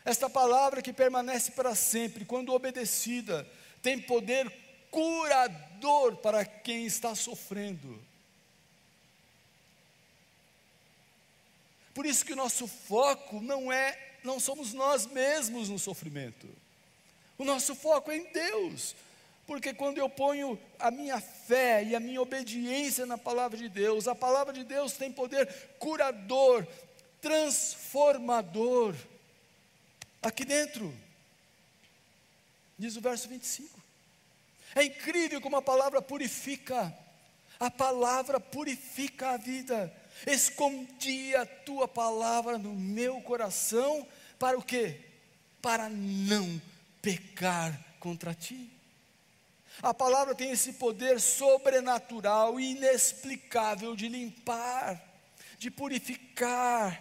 Esta 0.04 0.30
palavra 0.30 0.80
que 0.80 0.92
permanece 0.92 1.50
para 1.50 1.74
sempre, 1.74 2.24
quando 2.24 2.52
obedecida, 2.52 3.44
tem 3.82 4.00
poder 4.00 4.48
curador 4.92 6.18
para 6.18 6.44
quem 6.44 6.86
está 6.86 7.16
sofrendo. 7.16 8.00
Por 11.92 12.06
isso 12.06 12.24
que 12.24 12.32
o 12.32 12.36
nosso 12.36 12.68
foco 12.68 13.40
não 13.40 13.72
é, 13.72 14.18
não 14.22 14.38
somos 14.38 14.72
nós 14.72 15.04
mesmos 15.04 15.68
no 15.68 15.80
sofrimento. 15.80 16.48
O 17.36 17.44
nosso 17.44 17.74
foco 17.74 18.12
é 18.12 18.18
em 18.18 18.32
Deus. 18.32 18.94
Porque 19.46 19.74
quando 19.74 19.98
eu 19.98 20.08
ponho 20.08 20.58
a 20.78 20.90
minha 20.90 21.20
fé 21.20 21.82
e 21.82 21.94
a 21.94 22.00
minha 22.00 22.22
obediência 22.22 23.04
na 23.04 23.18
palavra 23.18 23.58
de 23.58 23.68
Deus, 23.68 24.06
a 24.06 24.14
palavra 24.14 24.52
de 24.52 24.64
Deus 24.64 24.92
tem 24.92 25.10
poder 25.10 25.46
curador, 25.78 26.66
transformador 27.20 28.94
aqui 30.22 30.44
dentro. 30.44 30.94
Diz 32.78 32.96
o 32.96 33.00
verso 33.00 33.28
25. 33.28 33.80
É 34.74 34.84
incrível 34.84 35.40
como 35.40 35.56
a 35.56 35.62
palavra 35.62 36.00
purifica. 36.00 36.96
A 37.58 37.70
palavra 37.70 38.40
purifica 38.40 39.30
a 39.30 39.36
vida. 39.36 39.92
Escondi 40.26 41.34
a 41.34 41.44
tua 41.44 41.86
palavra 41.86 42.58
no 42.58 42.74
meu 42.74 43.20
coração 43.20 44.06
para 44.38 44.58
o 44.58 44.62
quê? 44.62 45.00
Para 45.60 45.88
não 45.88 46.60
pecar 47.00 47.78
contra 48.00 48.34
ti. 48.34 48.70
A 49.80 49.94
palavra 49.94 50.34
tem 50.34 50.50
esse 50.50 50.74
poder 50.74 51.20
sobrenatural 51.20 52.58
inexplicável 52.58 53.96
de 53.96 54.08
limpar, 54.08 55.02
de 55.58 55.70
purificar, 55.70 57.00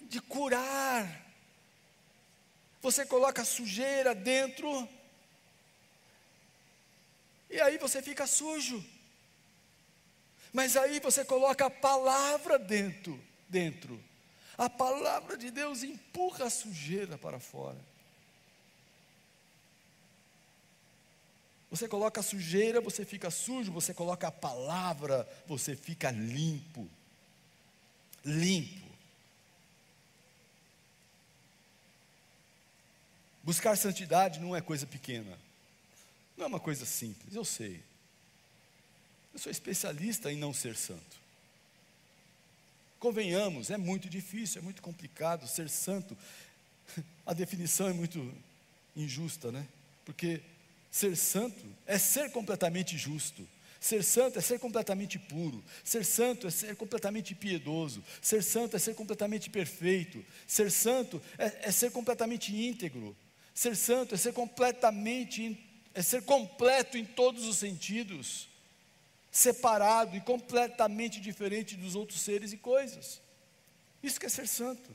de 0.00 0.20
curar 0.20 1.28
você 2.80 3.04
coloca 3.04 3.44
sujeira 3.44 4.14
dentro, 4.14 4.88
e 7.50 7.60
aí 7.60 7.78
você 7.78 8.00
fica 8.00 8.26
sujo. 8.26 8.84
Mas 10.52 10.76
aí 10.76 11.00
você 11.00 11.24
coloca 11.24 11.66
a 11.66 11.70
palavra 11.70 12.58
dentro, 12.58 13.20
dentro. 13.48 14.02
A 14.56 14.68
palavra 14.70 15.36
de 15.36 15.50
Deus 15.50 15.82
empurra 15.82 16.46
a 16.46 16.50
sujeira 16.50 17.18
para 17.18 17.38
fora. 17.38 17.78
Você 21.70 21.86
coloca 21.86 22.22
sujeira, 22.22 22.80
você 22.80 23.04
fica 23.04 23.30
sujo, 23.30 23.70
você 23.70 23.92
coloca 23.92 24.28
a 24.28 24.32
palavra, 24.32 25.28
você 25.46 25.76
fica 25.76 26.10
limpo. 26.10 26.88
Limpo. 28.24 28.88
Buscar 33.42 33.76
santidade 33.76 34.40
não 34.40 34.54
é 34.54 34.60
coisa 34.60 34.86
pequena, 34.86 35.38
não 36.36 36.44
é 36.44 36.48
uma 36.48 36.60
coisa 36.60 36.84
simples, 36.84 37.34
eu 37.34 37.44
sei. 37.44 37.82
Eu 39.32 39.38
sou 39.38 39.50
especialista 39.50 40.30
em 40.30 40.36
não 40.36 40.52
ser 40.52 40.76
santo. 40.76 41.16
Convenhamos, 42.98 43.70
é 43.70 43.76
muito 43.76 44.08
difícil, 44.08 44.60
é 44.60 44.62
muito 44.62 44.82
complicado 44.82 45.46
ser 45.46 45.70
santo. 45.70 46.16
A 47.24 47.32
definição 47.32 47.88
é 47.88 47.92
muito 47.92 48.34
injusta, 48.96 49.52
né? 49.52 49.66
Porque 50.04 50.42
Ser 50.90 51.16
santo 51.16 51.64
é 51.86 51.98
ser 51.98 52.30
completamente 52.30 52.96
justo. 52.96 53.46
Ser 53.80 54.02
santo 54.02 54.38
é 54.38 54.42
ser 54.42 54.58
completamente 54.58 55.18
puro. 55.18 55.62
Ser 55.84 56.04
santo 56.04 56.46
é 56.46 56.50
ser 56.50 56.74
completamente 56.76 57.34
piedoso. 57.34 58.02
Ser 58.20 58.42
santo 58.42 58.76
é 58.76 58.78
ser 58.78 58.94
completamente 58.94 59.48
perfeito. 59.50 60.24
Ser 60.46 60.70
santo 60.70 61.22
é, 61.38 61.68
é 61.68 61.70
ser 61.70 61.90
completamente 61.92 62.54
íntegro. 62.54 63.16
Ser 63.54 63.76
santo 63.76 64.14
é 64.14 64.18
ser 64.18 64.32
completamente 64.32 65.64
é 65.98 66.02
ser 66.02 66.22
completo 66.22 66.96
em 66.96 67.04
todos 67.04 67.44
os 67.44 67.56
sentidos, 67.56 68.48
separado 69.32 70.16
e 70.16 70.20
completamente 70.20 71.20
diferente 71.20 71.74
dos 71.74 71.96
outros 71.96 72.20
seres 72.20 72.52
e 72.52 72.56
coisas. 72.56 73.20
Isso 74.00 74.20
que 74.20 74.26
é 74.26 74.28
ser 74.28 74.46
santo. 74.46 74.88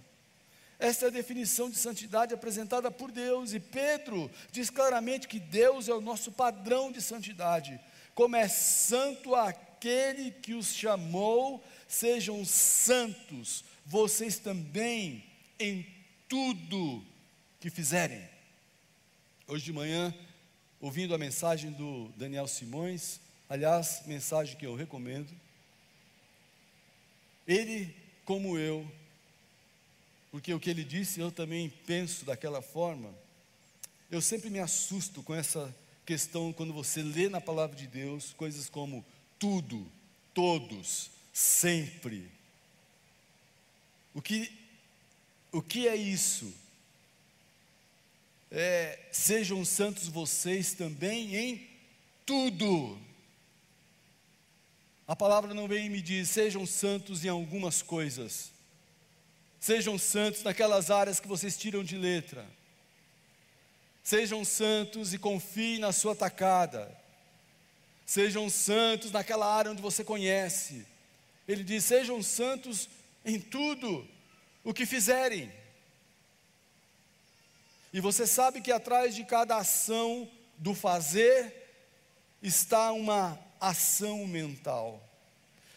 Essa 0.83 1.05
é 1.05 1.07
a 1.07 1.11
definição 1.11 1.69
de 1.69 1.77
santidade 1.77 2.33
apresentada 2.33 2.91
por 2.91 3.09
Deus, 3.09 3.53
e 3.53 3.59
Pedro 3.61 4.29
diz 4.51 4.69
claramente 4.69 5.29
que 5.29 5.39
Deus 5.39 5.87
é 5.87 5.93
o 5.93 6.01
nosso 6.01 6.29
padrão 6.29 6.91
de 6.91 7.01
santidade. 7.01 7.79
Como 8.13 8.35
é 8.35 8.49
santo 8.49 9.33
aquele 9.33 10.29
que 10.29 10.53
os 10.53 10.75
chamou, 10.75 11.63
sejam 11.87 12.43
santos 12.43 13.63
vocês 13.85 14.39
também 14.39 15.23
em 15.57 15.87
tudo 16.27 17.01
que 17.61 17.69
fizerem. 17.69 18.27
Hoje 19.47 19.63
de 19.63 19.71
manhã, 19.71 20.13
ouvindo 20.81 21.15
a 21.15 21.17
mensagem 21.17 21.71
do 21.71 22.09
Daniel 22.17 22.45
Simões, 22.45 23.21
aliás, 23.47 24.01
mensagem 24.05 24.57
que 24.57 24.65
eu 24.65 24.75
recomendo, 24.75 25.33
ele, 27.47 27.95
como 28.25 28.57
eu, 28.57 28.85
porque 30.33 30.51
o 30.51 30.59
que 30.59 30.71
ele 30.71 30.83
disse 30.83 31.19
eu 31.19 31.31
também 31.31 31.69
penso 31.85 32.25
daquela 32.25 32.59
forma. 32.59 33.13
Eu 34.09 34.19
sempre 34.19 34.49
me 34.49 34.57
assusto 34.57 35.21
com 35.21 35.31
essa 35.35 35.71
questão 36.07 36.51
quando 36.51 36.73
você 36.73 37.03
lê 37.03 37.29
na 37.29 37.39
palavra 37.39 37.75
de 37.75 37.85
Deus 37.85 38.33
coisas 38.33 38.67
como 38.67 39.05
tudo, 39.37 39.85
todos, 40.33 41.11
sempre. 41.31 42.31
O 44.11 44.23
que, 44.23 44.51
o 45.51 45.61
que 45.61 45.87
é 45.87 45.95
isso? 45.95 46.51
É, 48.49 49.07
sejam 49.11 49.63
santos 49.63 50.07
vocês 50.07 50.73
também 50.73 51.35
em 51.35 51.69
tudo. 52.25 52.97
A 55.07 55.15
palavra 55.15 55.53
não 55.53 55.67
vem 55.67 55.85
e 55.85 55.89
me 55.89 56.01
diz, 56.01 56.27
sejam 56.27 56.65
santos 56.65 57.23
em 57.23 57.29
algumas 57.29 57.83
coisas. 57.83 58.52
Sejam 59.63 59.97
santos 59.97 60.43
naquelas 60.43 60.91
áreas 60.91 61.21
que 61.21 61.27
vocês 61.29 61.55
tiram 61.55 61.85
de 61.85 61.97
letra. 61.97 62.45
Sejam 64.03 64.43
santos 64.43 65.13
e 65.13 65.17
confiem 65.17 65.79
na 65.79 65.93
sua 65.93 66.13
tacada. 66.13 66.93
Sejam 68.05 68.49
santos 68.49 69.09
naquela 69.09 69.45
área 69.45 69.71
onde 69.71 69.81
você 69.81 70.03
conhece. 70.03 70.85
Ele 71.47 71.63
diz: 71.63 71.85
sejam 71.85 72.21
santos 72.21 72.89
em 73.23 73.39
tudo 73.39 74.05
o 74.65 74.73
que 74.73 74.85
fizerem. 74.85 75.49
E 77.93 78.01
você 78.01 78.27
sabe 78.27 78.59
que 78.59 78.69
atrás 78.69 79.15
de 79.15 79.23
cada 79.23 79.55
ação 79.55 80.29
do 80.57 80.75
fazer 80.75 81.71
está 82.41 82.91
uma 82.91 83.39
ação 83.61 84.27
mental. 84.27 85.01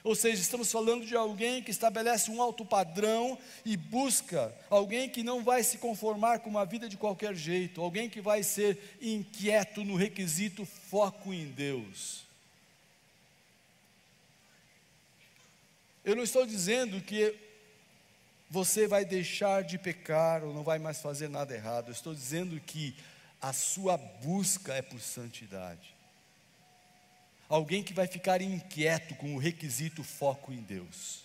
Ou 0.07 0.15
seja, 0.15 0.41
estamos 0.41 0.71
falando 0.71 1.05
de 1.05 1.17
alguém 1.17 1.61
que 1.61 1.73
estabelece 1.73 2.31
um 2.31 2.41
alto 2.41 2.65
padrão 2.65 3.37
e 3.65 3.77
busca 3.77 4.55
alguém 4.71 5.09
que 5.09 5.21
não 5.25 5.43
vai 5.43 5.65
se 5.65 5.79
conformar 5.79 6.39
com 6.39 6.49
uma 6.49 6.65
vida 6.65 6.89
de 6.89 6.97
qualquer 6.97 7.35
jeito, 7.35 7.81
alguém 7.81 8.09
que 8.09 8.21
vai 8.21 8.45
ser 8.45 8.97
inquieto 9.03 9.83
no 9.83 9.97
requisito 9.97 10.65
foco 10.65 11.35
em 11.35 11.47
Deus. 11.47 12.23
Eu 16.05 16.15
não 16.15 16.23
estou 16.23 16.47
dizendo 16.47 17.01
que 17.01 17.35
você 18.49 18.87
vai 18.87 19.05
deixar 19.05 19.65
de 19.65 19.77
pecar 19.77 20.45
ou 20.45 20.55
não 20.55 20.63
vai 20.63 20.79
mais 20.79 21.01
fazer 21.01 21.29
nada 21.29 21.53
errado. 21.53 21.89
Eu 21.89 21.93
estou 21.93 22.15
dizendo 22.15 22.61
que 22.61 22.95
a 23.43 23.53
sua 23.53 23.97
busca 23.97 24.73
é 24.73 24.83
por 24.83 25.01
santidade. 25.01 25.96
Alguém 27.49 27.83
que 27.83 27.93
vai 27.93 28.07
ficar 28.07 28.43
inquieto 28.43 29.15
com 29.15 29.35
o 29.35 29.39
requisito 29.39 30.03
foco 30.03 30.53
em 30.53 30.61
Deus. 30.63 31.21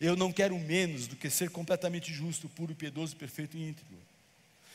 Eu 0.00 0.16
não 0.16 0.32
quero 0.32 0.58
menos 0.58 1.06
do 1.06 1.16
que 1.16 1.28
ser 1.28 1.50
completamente 1.50 2.12
justo, 2.12 2.48
puro, 2.48 2.74
piedoso, 2.74 3.16
perfeito 3.16 3.56
e 3.56 3.68
íntegro. 3.68 3.98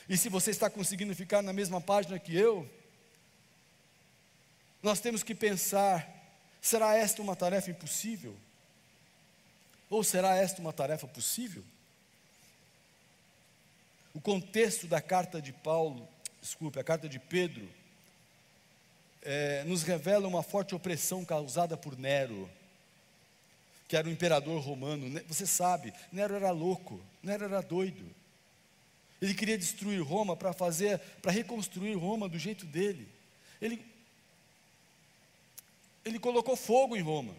E 0.07 0.17
se 0.17 0.29
você 0.29 0.51
está 0.51 0.69
conseguindo 0.69 1.15
ficar 1.15 1.41
na 1.41 1.53
mesma 1.53 1.81
página 1.81 2.19
que 2.19 2.35
eu, 2.35 2.69
nós 4.83 4.99
temos 4.99 5.23
que 5.23 5.33
pensar: 5.33 6.07
será 6.61 6.95
esta 6.95 7.21
uma 7.21 7.35
tarefa 7.35 7.71
impossível? 7.71 8.35
Ou 9.89 10.03
será 10.03 10.35
esta 10.35 10.61
uma 10.61 10.73
tarefa 10.73 11.07
possível? 11.07 11.63
O 14.13 14.21
contexto 14.21 14.87
da 14.87 15.01
carta 15.01 15.41
de 15.41 15.51
Paulo, 15.51 16.07
desculpe, 16.41 16.79
a 16.79 16.83
carta 16.83 17.09
de 17.09 17.19
Pedro, 17.19 17.67
é, 19.25 19.63
nos 19.63 19.81
revela 19.81 20.27
uma 20.27 20.43
forte 20.43 20.75
opressão 20.75 21.25
causada 21.25 21.75
por 21.75 21.97
Nero, 21.97 22.49
que 23.87 23.97
era 23.97 24.07
o 24.07 24.11
imperador 24.11 24.61
romano. 24.61 25.19
Você 25.27 25.47
sabe, 25.47 25.93
Nero 26.11 26.35
era 26.35 26.51
louco, 26.51 27.01
Nero 27.23 27.45
era 27.45 27.61
doido. 27.61 28.05
Ele 29.21 29.33
queria 29.33 29.57
destruir 29.57 30.01
Roma 30.01 30.35
para 30.35 30.53
fazer, 30.53 30.99
para 31.21 31.31
reconstruir 31.31 31.95
Roma 31.95 32.29
do 32.29 32.37
jeito 32.37 32.65
dele. 32.65 33.07
Ele, 33.61 33.83
ele 36.03 36.19
colocou 36.19 36.55
fogo 36.55 36.95
em 36.95 37.01
Roma. 37.01 37.33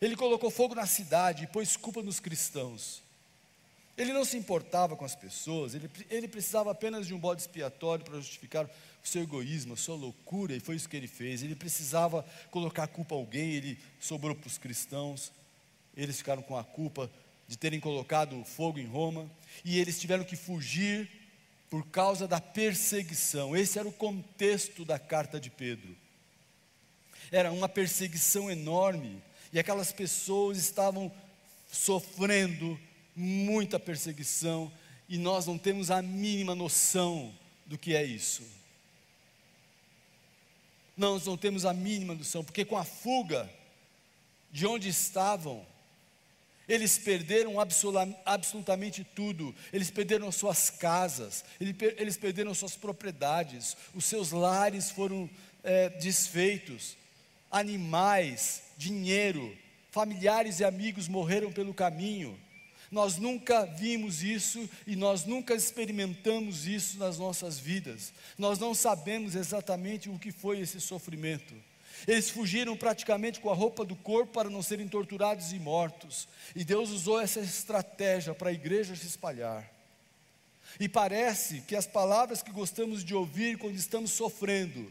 Ele 0.00 0.14
colocou 0.14 0.50
fogo 0.50 0.74
na 0.74 0.86
cidade 0.86 1.44
e 1.44 1.46
pôs 1.46 1.76
culpa 1.76 2.02
nos 2.02 2.20
cristãos. 2.20 3.03
Ele 3.96 4.12
não 4.12 4.24
se 4.24 4.36
importava 4.36 4.96
com 4.96 5.04
as 5.04 5.14
pessoas, 5.14 5.74
ele, 5.74 5.88
ele 6.10 6.26
precisava 6.26 6.72
apenas 6.72 7.06
de 7.06 7.14
um 7.14 7.18
bode 7.18 7.42
expiatório 7.42 8.04
para 8.04 8.16
justificar 8.16 8.64
o 8.66 9.08
seu 9.08 9.22
egoísmo, 9.22 9.74
a 9.74 9.76
sua 9.76 9.94
loucura, 9.94 10.56
e 10.56 10.60
foi 10.60 10.74
isso 10.74 10.88
que 10.88 10.96
ele 10.96 11.06
fez. 11.06 11.42
Ele 11.42 11.54
precisava 11.54 12.24
colocar 12.50 12.84
a 12.84 12.88
culpa 12.88 13.14
a 13.14 13.18
alguém, 13.18 13.52
ele 13.52 13.78
sobrou 14.00 14.34
para 14.34 14.48
os 14.48 14.58
cristãos, 14.58 15.30
eles 15.96 16.16
ficaram 16.16 16.42
com 16.42 16.56
a 16.56 16.64
culpa 16.64 17.10
de 17.46 17.56
terem 17.56 17.78
colocado 17.78 18.42
fogo 18.44 18.78
em 18.80 18.86
Roma, 18.86 19.30
e 19.64 19.78
eles 19.78 20.00
tiveram 20.00 20.24
que 20.24 20.34
fugir 20.34 21.08
por 21.70 21.86
causa 21.86 22.26
da 22.26 22.40
perseguição. 22.40 23.56
Esse 23.56 23.78
era 23.78 23.86
o 23.86 23.92
contexto 23.92 24.84
da 24.84 24.98
carta 24.98 25.38
de 25.38 25.50
Pedro. 25.50 25.94
Era 27.30 27.52
uma 27.52 27.68
perseguição 27.68 28.50
enorme, 28.50 29.22
e 29.52 29.58
aquelas 29.58 29.92
pessoas 29.92 30.58
estavam 30.58 31.12
sofrendo 31.70 32.78
muita 33.14 33.78
perseguição, 33.78 34.72
e 35.08 35.18
nós 35.18 35.46
não 35.46 35.58
temos 35.58 35.90
a 35.90 36.00
mínima 36.00 36.54
noção 36.54 37.34
do 37.66 37.78
que 37.78 37.94
é 37.94 38.02
isso. 38.02 38.42
Nós 40.96 41.26
não 41.26 41.36
temos 41.36 41.64
a 41.64 41.72
mínima 41.72 42.14
noção, 42.14 42.44
porque 42.44 42.64
com 42.64 42.76
a 42.76 42.84
fuga 42.84 43.50
de 44.50 44.66
onde 44.66 44.88
estavam, 44.88 45.66
eles 46.68 46.96
perderam 46.96 47.56
absolutamente 48.24 49.04
tudo. 49.04 49.54
Eles 49.72 49.90
perderam 49.90 50.30
suas 50.32 50.70
casas, 50.70 51.44
eles 51.60 52.16
perderam 52.16 52.54
suas 52.54 52.76
propriedades, 52.76 53.76
os 53.94 54.04
seus 54.04 54.30
lares 54.30 54.90
foram 54.90 55.28
é, 55.62 55.90
desfeitos, 55.90 56.96
animais, 57.50 58.62
dinheiro, 58.76 59.56
familiares 59.90 60.60
e 60.60 60.64
amigos 60.64 61.08
morreram 61.08 61.52
pelo 61.52 61.74
caminho. 61.74 62.38
Nós 62.94 63.16
nunca 63.16 63.66
vimos 63.66 64.22
isso 64.22 64.70
e 64.86 64.94
nós 64.94 65.24
nunca 65.24 65.52
experimentamos 65.52 66.64
isso 66.64 66.96
nas 66.96 67.18
nossas 67.18 67.58
vidas. 67.58 68.12
Nós 68.38 68.56
não 68.60 68.72
sabemos 68.72 69.34
exatamente 69.34 70.08
o 70.08 70.16
que 70.16 70.30
foi 70.30 70.60
esse 70.60 70.80
sofrimento. 70.80 71.52
Eles 72.06 72.30
fugiram 72.30 72.76
praticamente 72.76 73.40
com 73.40 73.50
a 73.50 73.54
roupa 73.54 73.84
do 73.84 73.96
corpo 73.96 74.34
para 74.34 74.48
não 74.48 74.62
serem 74.62 74.86
torturados 74.86 75.52
e 75.52 75.58
mortos. 75.58 76.28
E 76.54 76.64
Deus 76.64 76.90
usou 76.90 77.20
essa 77.20 77.40
estratégia 77.40 78.32
para 78.32 78.50
a 78.50 78.52
igreja 78.52 78.94
se 78.94 79.08
espalhar. 79.08 79.68
E 80.78 80.88
parece 80.88 81.62
que 81.62 81.74
as 81.74 81.88
palavras 81.88 82.44
que 82.44 82.52
gostamos 82.52 83.02
de 83.02 83.12
ouvir 83.12 83.58
quando 83.58 83.74
estamos 83.74 84.12
sofrendo 84.12 84.88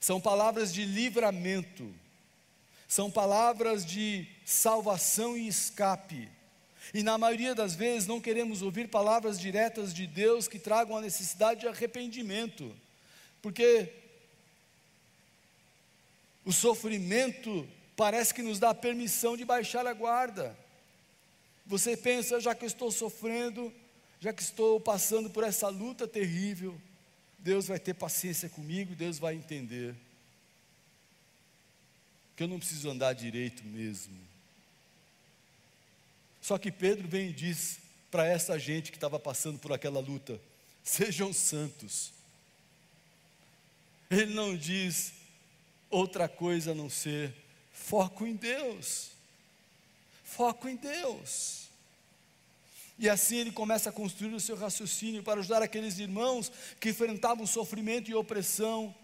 são 0.00 0.20
palavras 0.20 0.74
de 0.74 0.84
livramento, 0.84 1.88
são 2.88 3.08
palavras 3.08 3.86
de 3.86 4.26
salvação 4.44 5.36
e 5.36 5.46
escape 5.46 6.28
e 6.92 7.02
na 7.02 7.16
maioria 7.16 7.54
das 7.54 7.74
vezes 7.74 8.06
não 8.06 8.20
queremos 8.20 8.62
ouvir 8.62 8.88
palavras 8.88 9.38
diretas 9.38 9.92
de 9.94 10.06
Deus 10.06 10.48
que 10.48 10.58
tragam 10.58 10.96
a 10.96 11.00
necessidade 11.00 11.60
de 11.60 11.68
arrependimento, 11.68 12.74
porque 13.40 13.92
o 16.44 16.52
sofrimento 16.52 17.68
parece 17.96 18.34
que 18.34 18.42
nos 18.42 18.58
dá 18.58 18.74
permissão 18.74 19.36
de 19.36 19.44
baixar 19.44 19.86
a 19.86 19.92
guarda. 19.92 20.56
Você 21.66 21.96
pensa, 21.96 22.40
já 22.40 22.54
que 22.54 22.66
estou 22.66 22.90
sofrendo, 22.90 23.72
já 24.20 24.32
que 24.32 24.42
estou 24.42 24.80
passando 24.80 25.30
por 25.30 25.44
essa 25.44 25.68
luta 25.68 26.08
terrível, 26.08 26.76
Deus 27.38 27.66
vai 27.66 27.78
ter 27.78 27.94
paciência 27.94 28.48
comigo, 28.48 28.94
Deus 28.94 29.18
vai 29.18 29.34
entender. 29.34 29.94
Que 32.36 32.44
eu 32.44 32.48
não 32.48 32.58
preciso 32.58 32.90
andar 32.90 33.12
direito 33.12 33.64
mesmo. 33.64 34.31
Só 36.42 36.58
que 36.58 36.72
Pedro 36.72 37.06
vem 37.06 37.30
e 37.30 37.32
diz 37.32 37.78
para 38.10 38.26
essa 38.26 38.58
gente 38.58 38.90
que 38.90 38.96
estava 38.98 39.18
passando 39.18 39.60
por 39.60 39.72
aquela 39.72 40.00
luta: 40.00 40.38
sejam 40.82 41.32
santos. 41.32 42.12
Ele 44.10 44.34
não 44.34 44.54
diz 44.54 45.12
outra 45.88 46.28
coisa 46.28 46.72
a 46.72 46.74
não 46.74 46.90
ser 46.90 47.32
foco 47.72 48.26
em 48.26 48.34
Deus. 48.34 49.12
Foco 50.24 50.68
em 50.68 50.76
Deus. 50.76 51.68
E 52.98 53.08
assim 53.08 53.36
ele 53.36 53.52
começa 53.52 53.88
a 53.88 53.92
construir 53.92 54.34
o 54.34 54.40
seu 54.40 54.56
raciocínio 54.56 55.22
para 55.22 55.40
ajudar 55.40 55.62
aqueles 55.62 55.98
irmãos 55.98 56.50
que 56.78 56.90
enfrentavam 56.90 57.46
sofrimento 57.46 58.10
e 58.10 58.14
opressão. 58.14 58.94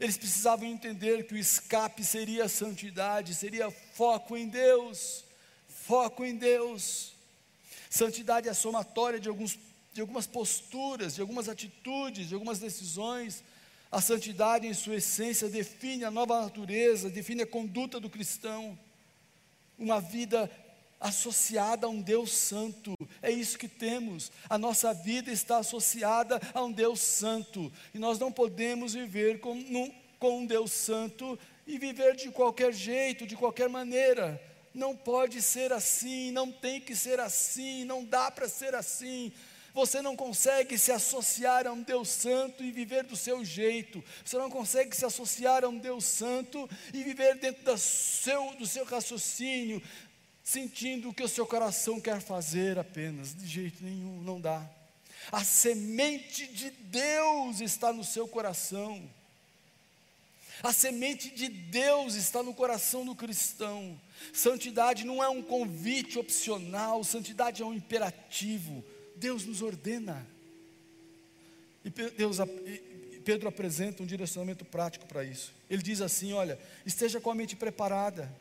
Eles 0.00 0.18
precisavam 0.18 0.66
entender 0.66 1.26
que 1.26 1.34
o 1.34 1.38
escape 1.38 2.04
seria 2.04 2.44
a 2.44 2.48
santidade, 2.48 3.34
seria 3.34 3.70
foco 3.70 4.36
em 4.36 4.48
Deus. 4.48 5.24
Foco 5.88 6.22
em 6.22 6.36
Deus. 6.36 7.14
Santidade 7.88 8.46
é 8.46 8.52
somatória 8.52 9.18
de, 9.18 9.26
alguns, 9.26 9.58
de 9.94 10.02
algumas 10.02 10.26
posturas, 10.26 11.14
de 11.14 11.22
algumas 11.22 11.48
atitudes, 11.48 12.28
de 12.28 12.34
algumas 12.34 12.58
decisões. 12.58 13.42
A 13.90 13.98
santidade, 13.98 14.66
em 14.66 14.74
sua 14.74 14.96
essência, 14.96 15.48
define 15.48 16.04
a 16.04 16.10
nova 16.10 16.42
natureza, 16.42 17.08
define 17.08 17.40
a 17.40 17.46
conduta 17.46 17.98
do 17.98 18.10
cristão. 18.10 18.78
Uma 19.78 19.98
vida 19.98 20.50
associada 21.00 21.86
a 21.86 21.90
um 21.90 22.02
Deus 22.02 22.32
santo. 22.32 22.92
É 23.22 23.30
isso 23.30 23.56
que 23.56 23.66
temos. 23.66 24.30
A 24.46 24.58
nossa 24.58 24.92
vida 24.92 25.32
está 25.32 25.56
associada 25.56 26.38
a 26.52 26.62
um 26.62 26.70
Deus 26.70 27.00
santo. 27.00 27.72
E 27.94 27.98
nós 27.98 28.18
não 28.18 28.30
podemos 28.30 28.92
viver 28.92 29.40
com, 29.40 29.54
num, 29.54 29.90
com 30.18 30.40
um 30.40 30.44
Deus 30.44 30.70
santo 30.70 31.38
e 31.66 31.78
viver 31.78 32.14
de 32.14 32.30
qualquer 32.30 32.74
jeito, 32.74 33.26
de 33.26 33.34
qualquer 33.34 33.70
maneira. 33.70 34.38
Não 34.78 34.96
pode 34.96 35.42
ser 35.42 35.72
assim, 35.72 36.30
não 36.30 36.52
tem 36.52 36.80
que 36.80 36.94
ser 36.94 37.18
assim, 37.18 37.84
não 37.84 38.04
dá 38.04 38.30
para 38.30 38.48
ser 38.48 38.76
assim. 38.76 39.32
Você 39.74 40.00
não 40.00 40.14
consegue 40.14 40.78
se 40.78 40.92
associar 40.92 41.66
a 41.66 41.72
um 41.72 41.82
Deus 41.82 42.08
Santo 42.08 42.62
e 42.62 42.70
viver 42.70 43.02
do 43.02 43.16
seu 43.16 43.44
jeito. 43.44 44.02
Você 44.24 44.38
não 44.38 44.48
consegue 44.48 44.94
se 44.96 45.04
associar 45.04 45.64
a 45.64 45.68
um 45.68 45.78
Deus 45.78 46.04
Santo 46.04 46.70
e 46.94 47.02
viver 47.02 47.36
dentro 47.38 47.64
do 47.64 47.76
seu, 47.76 48.54
do 48.54 48.66
seu 48.66 48.84
raciocínio, 48.84 49.82
sentindo 50.44 51.08
o 51.08 51.14
que 51.14 51.24
o 51.24 51.28
seu 51.28 51.44
coração 51.44 52.00
quer 52.00 52.20
fazer 52.20 52.78
apenas, 52.78 53.34
de 53.34 53.48
jeito 53.48 53.82
nenhum, 53.82 54.22
não 54.22 54.40
dá. 54.40 54.64
A 55.32 55.42
semente 55.42 56.46
de 56.46 56.70
Deus 56.70 57.60
está 57.60 57.92
no 57.92 58.04
seu 58.04 58.28
coração. 58.28 59.02
A 60.62 60.72
semente 60.72 61.30
de 61.30 61.48
Deus 61.48 62.14
está 62.14 62.42
no 62.42 62.52
coração 62.52 63.04
do 63.04 63.14
cristão. 63.14 63.98
Santidade 64.32 65.04
não 65.04 65.22
é 65.22 65.28
um 65.28 65.42
convite 65.42 66.18
opcional, 66.18 67.04
santidade 67.04 67.62
é 67.62 67.66
um 67.66 67.74
imperativo. 67.74 68.84
Deus 69.14 69.44
nos 69.44 69.62
ordena. 69.62 70.26
E 71.84 71.90
Deus, 71.90 72.38
Pedro 73.24 73.48
apresenta 73.48 74.02
um 74.02 74.06
direcionamento 74.06 74.64
prático 74.64 75.06
para 75.06 75.22
isso. 75.22 75.54
Ele 75.70 75.82
diz 75.82 76.00
assim: 76.00 76.32
olha, 76.32 76.58
esteja 76.84 77.20
com 77.20 77.30
a 77.30 77.34
mente 77.34 77.54
preparada 77.54 78.34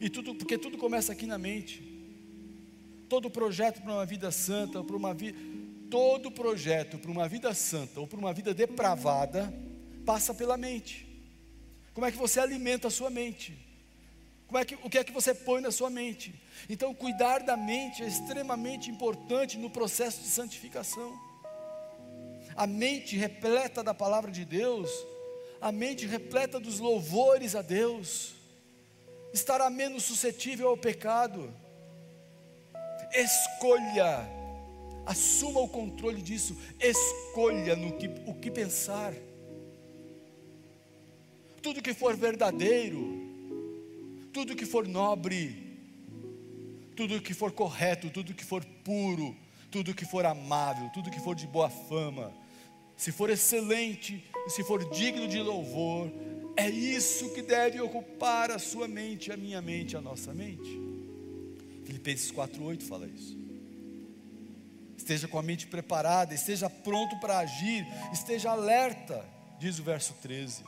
e 0.00 0.08
tudo, 0.08 0.34
porque 0.34 0.56
tudo 0.56 0.78
começa 0.78 1.12
aqui 1.12 1.26
na 1.26 1.38
mente. 1.38 1.82
Todo 3.08 3.28
projeto 3.28 3.82
para 3.82 3.92
uma 3.92 4.06
vida 4.06 4.30
santa, 4.30 4.84
para 4.84 4.96
uma 4.96 5.12
vida, 5.12 5.36
todo 5.90 6.30
projeto 6.30 6.96
para 6.98 7.10
uma 7.10 7.28
vida 7.28 7.52
santa 7.52 7.98
ou 7.98 8.06
para 8.06 8.18
uma 8.18 8.32
vida 8.32 8.54
depravada 8.54 9.52
passa 10.10 10.34
pela 10.34 10.56
mente. 10.56 11.06
Como 11.94 12.04
é 12.04 12.10
que 12.10 12.18
você 12.18 12.40
alimenta 12.40 12.88
a 12.88 12.90
sua 12.90 13.08
mente? 13.08 13.56
Como 14.48 14.58
é 14.58 14.64
que, 14.64 14.74
o 14.82 14.90
que 14.90 14.98
é 14.98 15.04
que 15.04 15.12
você 15.12 15.32
põe 15.32 15.60
na 15.60 15.70
sua 15.70 15.88
mente? 15.88 16.34
Então, 16.68 16.92
cuidar 16.92 17.44
da 17.44 17.56
mente 17.56 18.02
é 18.02 18.08
extremamente 18.08 18.90
importante 18.90 19.56
no 19.56 19.70
processo 19.70 20.20
de 20.20 20.26
santificação. 20.26 21.16
A 22.56 22.66
mente 22.66 23.16
repleta 23.16 23.84
da 23.84 23.94
palavra 23.94 24.32
de 24.32 24.44
Deus, 24.44 24.90
a 25.60 25.70
mente 25.70 26.06
repleta 26.06 26.58
dos 26.58 26.80
louvores 26.80 27.54
a 27.54 27.62
Deus, 27.62 28.34
estará 29.32 29.70
menos 29.70 30.02
suscetível 30.02 30.70
ao 30.70 30.76
pecado. 30.76 31.54
Escolha, 33.12 34.28
assuma 35.06 35.60
o 35.60 35.68
controle 35.68 36.20
disso, 36.20 36.56
escolha 36.80 37.76
no 37.76 37.96
que, 37.96 38.08
o 38.26 38.34
que 38.34 38.50
pensar. 38.50 39.14
Tudo 41.62 41.82
que 41.82 41.92
for 41.94 42.16
verdadeiro, 42.16 43.00
tudo 44.32 44.56
que 44.56 44.64
for 44.64 44.86
nobre, 44.86 45.78
tudo 46.96 47.20
que 47.20 47.34
for 47.34 47.52
correto, 47.52 48.10
tudo 48.10 48.34
que 48.34 48.44
for 48.44 48.64
puro, 48.84 49.36
tudo 49.70 49.94
que 49.94 50.04
for 50.04 50.24
amável, 50.24 50.90
tudo 50.90 51.10
que 51.10 51.20
for 51.20 51.34
de 51.34 51.46
boa 51.46 51.70
fama, 51.70 52.32
se 52.96 53.12
for 53.12 53.30
excelente 53.30 54.22
se 54.48 54.64
for 54.64 54.88
digno 54.90 55.28
de 55.28 55.40
louvor, 55.40 56.10
é 56.56 56.68
isso 56.68 57.30
que 57.30 57.42
deve 57.42 57.80
ocupar 57.80 58.50
a 58.50 58.58
sua 58.58 58.88
mente, 58.88 59.32
a 59.32 59.36
minha 59.36 59.60
mente, 59.60 59.96
a 59.96 60.00
nossa 60.00 60.32
mente. 60.32 60.78
Filipenses 61.84 62.30
4:8 62.30 62.82
fala 62.82 63.06
isso. 63.06 63.38
Esteja 64.96 65.26
com 65.26 65.38
a 65.38 65.42
mente 65.42 65.66
preparada, 65.66 66.34
esteja 66.34 66.68
pronto 66.68 67.18
para 67.20 67.38
agir, 67.38 67.86
esteja 68.12 68.50
alerta, 68.50 69.24
diz 69.58 69.78
o 69.78 69.82
verso 69.82 70.14
13. 70.22 70.62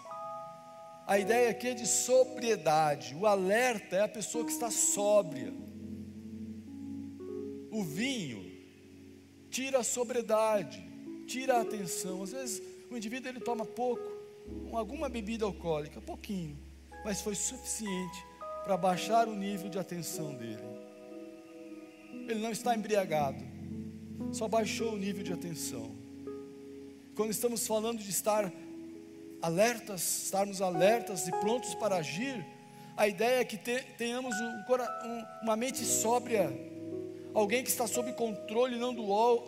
A 1.06 1.18
ideia 1.18 1.50
aqui 1.50 1.68
é 1.68 1.74
de 1.74 1.86
sobriedade. 1.86 3.14
O 3.14 3.26
alerta 3.26 3.96
é 3.96 4.02
a 4.02 4.08
pessoa 4.08 4.44
que 4.44 4.52
está 4.52 4.70
sóbria. 4.70 5.52
O 7.70 7.82
vinho 7.82 8.52
tira 9.50 9.80
a 9.80 9.84
sobriedade, 9.84 10.82
tira 11.26 11.56
a 11.56 11.60
atenção. 11.62 12.22
Às 12.22 12.32
vezes 12.32 12.62
o 12.90 12.96
indivíduo 12.96 13.30
ele 13.30 13.40
toma 13.40 13.64
pouco, 13.64 14.02
alguma 14.72 15.08
bebida 15.08 15.44
alcoólica, 15.44 16.00
pouquinho, 16.00 16.58
mas 17.04 17.20
foi 17.20 17.34
suficiente 17.34 18.24
para 18.64 18.76
baixar 18.76 19.28
o 19.28 19.34
nível 19.34 19.68
de 19.68 19.78
atenção 19.78 20.34
dele. 20.34 20.62
Ele 22.28 22.40
não 22.40 22.50
está 22.50 22.76
embriagado, 22.76 23.42
só 24.32 24.46
baixou 24.46 24.92
o 24.92 24.98
nível 24.98 25.22
de 25.22 25.32
atenção. 25.32 25.96
Quando 27.14 27.30
estamos 27.30 27.66
falando 27.66 27.98
de 27.98 28.10
estar 28.10 28.52
alertas, 29.42 30.24
estarmos 30.24 30.62
alertas 30.62 31.26
e 31.26 31.32
prontos 31.32 31.74
para 31.74 31.96
agir, 31.96 32.46
a 32.96 33.08
ideia 33.08 33.40
é 33.40 33.44
que 33.44 33.56
tenhamos 33.98 34.34
um, 34.40 34.46
um, 34.46 35.24
uma 35.42 35.56
mente 35.56 35.84
sóbria, 35.84 36.50
alguém 37.34 37.64
que 37.64 37.70
está 37.70 37.86
sob 37.86 38.12
controle 38.12 38.76
não 38.76 38.94
do, 38.94 39.02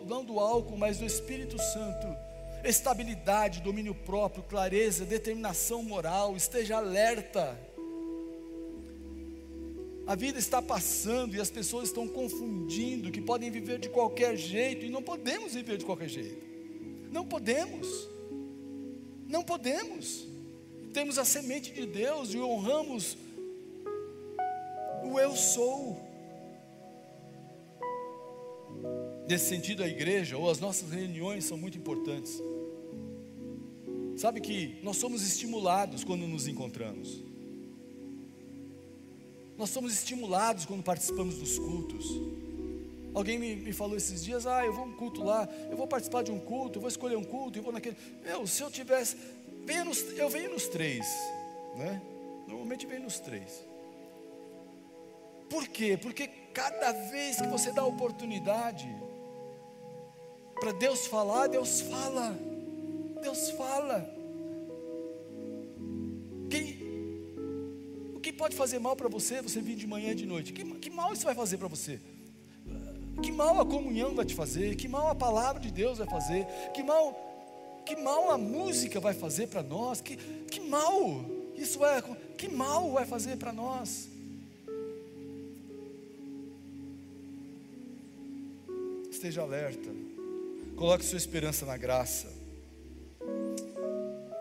não 0.05 0.23
do 0.23 0.39
álcool, 0.39 0.77
mas 0.77 0.97
do 0.97 1.05
Espírito 1.05 1.57
Santo 1.57 2.25
estabilidade, 2.69 3.61
domínio 3.61 3.93
próprio, 3.93 4.43
clareza, 4.43 5.05
determinação 5.05 5.83
moral, 5.83 6.35
esteja 6.35 6.77
alerta. 6.77 7.57
A 10.07 10.15
vida 10.15 10.37
está 10.37 10.61
passando 10.61 11.35
e 11.35 11.41
as 11.41 11.49
pessoas 11.49 11.87
estão 11.87 12.07
confundindo 12.07 13.11
que 13.11 13.21
podem 13.21 13.49
viver 13.49 13.79
de 13.79 13.89
qualquer 13.89 14.35
jeito 14.35 14.85
e 14.85 14.89
não 14.89 15.01
podemos 15.01 15.53
viver 15.53 15.77
de 15.77 15.85
qualquer 15.85 16.09
jeito. 16.09 16.45
Não 17.11 17.25
podemos. 17.25 17.87
Não 19.25 19.43
podemos. 19.43 20.25
Temos 20.93 21.17
a 21.17 21.25
semente 21.25 21.73
de 21.73 21.85
Deus 21.85 22.33
e 22.33 22.39
honramos 22.39 23.17
o 25.03 25.19
eu 25.19 25.35
sou. 25.35 25.99
Nesse 29.27 29.49
sentido, 29.49 29.83
a 29.83 29.87
igreja 29.87 30.37
ou 30.37 30.49
as 30.49 30.59
nossas 30.59 30.91
reuniões 30.91 31.45
são 31.45 31.57
muito 31.57 31.77
importantes. 31.77 32.41
Sabe 34.15 34.39
que 34.39 34.79
nós 34.83 34.97
somos 34.97 35.25
estimulados 35.25 36.03
quando 36.03 36.27
nos 36.27 36.47
encontramos. 36.47 37.23
Nós 39.57 39.69
somos 39.69 39.93
estimulados 39.93 40.65
quando 40.65 40.83
participamos 40.83 41.35
dos 41.35 41.57
cultos. 41.57 42.05
Alguém 43.15 43.39
me, 43.39 43.55
me, 43.55 43.71
falou 43.71 43.95
esses 43.95 44.21
dias, 44.21 44.45
ah, 44.45 44.65
eu 44.65 44.73
vou 44.73 44.83
um 44.83 44.91
culto 44.91 45.23
lá, 45.23 45.47
eu 45.71 45.77
vou 45.77 45.87
participar 45.87 46.21
de 46.21 46.33
um 46.33 46.39
culto, 46.39 46.77
eu 46.77 46.81
vou 46.81 46.89
escolher 46.89 47.15
um 47.15 47.23
culto, 47.23 47.57
eu 47.57 47.63
vou 47.63 47.71
naquele. 47.71 47.95
Meu, 48.21 48.45
se 48.45 48.61
eu 48.61 48.69
tivesse. 48.69 49.15
Venha 49.65 49.85
nos, 49.85 50.01
eu 50.17 50.29
venho 50.29 50.51
nos 50.51 50.67
três, 50.67 51.07
né? 51.77 52.01
Normalmente 52.45 52.85
venho 52.85 53.03
nos 53.03 53.17
três. 53.17 53.65
Por 55.49 55.65
quê? 55.69 55.97
Porque 55.99 56.27
cada 56.53 56.91
vez 56.91 57.37
que 57.37 57.47
você 57.47 57.71
dá 57.71 57.85
oportunidade 57.85 58.85
para 60.59 60.73
Deus 60.73 61.07
falar, 61.07 61.47
Deus 61.47 61.79
fala. 61.79 62.37
Deus 63.21 63.49
fala. 63.51 64.13
Quem, 66.49 66.79
o 68.13 68.19
que 68.19 68.33
pode 68.33 68.57
fazer 68.57 68.79
mal 68.79 68.97
para 68.97 69.07
você, 69.07 69.41
você 69.41 69.61
vir 69.61 69.77
de 69.77 69.87
manhã 69.87 70.11
e 70.11 70.15
de 70.15 70.25
noite? 70.25 70.51
Que, 70.51 70.65
que 70.79 70.89
mal 70.89 71.13
isso 71.13 71.23
vai 71.23 71.33
fazer 71.33 71.57
para 71.57 71.69
você? 71.69 72.01
Que 73.21 73.31
mal 73.31 73.59
a 73.59 73.65
comunhão 73.65 74.13
vai 74.13 74.25
te 74.25 74.35
fazer? 74.35 74.75
Que 74.75 74.87
mal 74.87 75.09
a 75.09 75.15
palavra 75.15 75.61
de 75.61 75.71
Deus 75.71 75.97
vai 75.97 76.07
fazer? 76.07 76.45
Que 76.73 76.83
mal 76.83 77.25
que 77.85 77.95
mal 77.95 78.31
a 78.31 78.37
música 78.37 78.99
vai 78.99 79.13
fazer 79.13 79.47
para 79.47 79.61
nós? 79.61 80.01
Que, 80.01 80.17
que 80.17 80.59
mal 80.59 81.23
isso 81.55 81.77
vai, 81.77 82.01
que 82.35 82.49
mal 82.49 82.91
vai 82.91 83.05
fazer 83.05 83.37
para 83.37 83.53
nós? 83.53 84.09
Esteja 89.11 89.43
alerta, 89.43 89.89
coloque 90.75 91.05
sua 91.05 91.17
esperança 91.17 91.65
na 91.65 91.77
graça. 91.77 92.27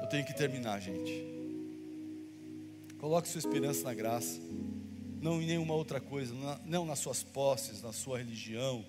Eu 0.00 0.08
tenho 0.08 0.24
que 0.24 0.34
terminar, 0.34 0.80
gente. 0.80 1.32
Coloque 2.98 3.28
sua 3.28 3.38
esperança 3.38 3.84
na 3.84 3.94
graça, 3.94 4.40
não 5.24 5.40
em 5.40 5.46
nenhuma 5.46 5.72
outra 5.72 5.98
coisa, 6.02 6.34
não 6.66 6.84
nas 6.84 6.98
suas 6.98 7.22
posses, 7.22 7.80
na 7.80 7.94
sua 7.94 8.18
religião, 8.18 8.84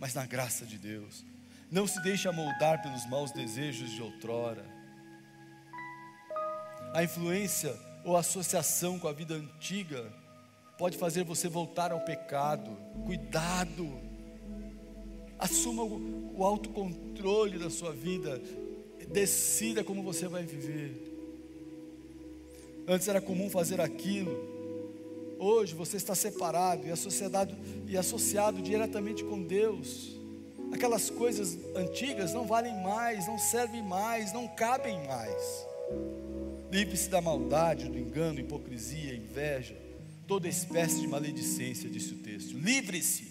mas 0.00 0.14
na 0.14 0.24
graça 0.24 0.64
de 0.64 0.78
Deus. 0.78 1.26
Não 1.70 1.86
se 1.86 2.02
deixe 2.02 2.26
amoldar 2.26 2.82
pelos 2.82 3.04
maus 3.06 3.32
desejos 3.32 3.90
de 3.90 4.00
outrora. 4.00 4.64
A 6.94 7.04
influência 7.04 7.78
ou 8.02 8.16
associação 8.16 8.98
com 8.98 9.08
a 9.08 9.12
vida 9.12 9.34
antiga 9.34 10.10
pode 10.78 10.96
fazer 10.96 11.22
você 11.22 11.50
voltar 11.50 11.92
ao 11.92 12.00
pecado. 12.00 12.70
Cuidado. 13.04 13.92
Assuma 15.38 15.82
o, 15.82 16.34
o 16.34 16.44
autocontrole 16.44 17.58
da 17.58 17.68
sua 17.68 17.92
vida. 17.92 18.40
Decida 19.12 19.84
como 19.84 20.02
você 20.02 20.28
vai 20.28 20.44
viver. 20.44 21.14
Antes 22.88 23.06
era 23.06 23.20
comum 23.20 23.50
fazer 23.50 23.82
aquilo. 23.82 24.45
Hoje 25.38 25.74
você 25.74 25.96
está 25.96 26.14
separado 26.14 26.86
e 26.86 26.90
associado, 26.90 27.54
e 27.86 27.96
associado 27.96 28.62
diretamente 28.62 29.22
com 29.24 29.42
Deus. 29.42 30.16
Aquelas 30.72 31.10
coisas 31.10 31.58
antigas 31.76 32.32
não 32.32 32.46
valem 32.46 32.74
mais, 32.82 33.26
não 33.26 33.38
servem 33.38 33.82
mais, 33.82 34.32
não 34.32 34.48
cabem 34.48 35.06
mais. 35.06 35.66
Livre-se 36.72 37.08
da 37.08 37.20
maldade, 37.20 37.88
do 37.88 37.98
engano, 37.98 38.40
hipocrisia, 38.40 39.14
inveja, 39.14 39.76
toda 40.26 40.48
espécie 40.48 41.00
de 41.00 41.06
maledicência, 41.06 41.88
disse 41.88 42.14
o 42.14 42.18
texto. 42.18 42.56
Livre-se, 42.56 43.24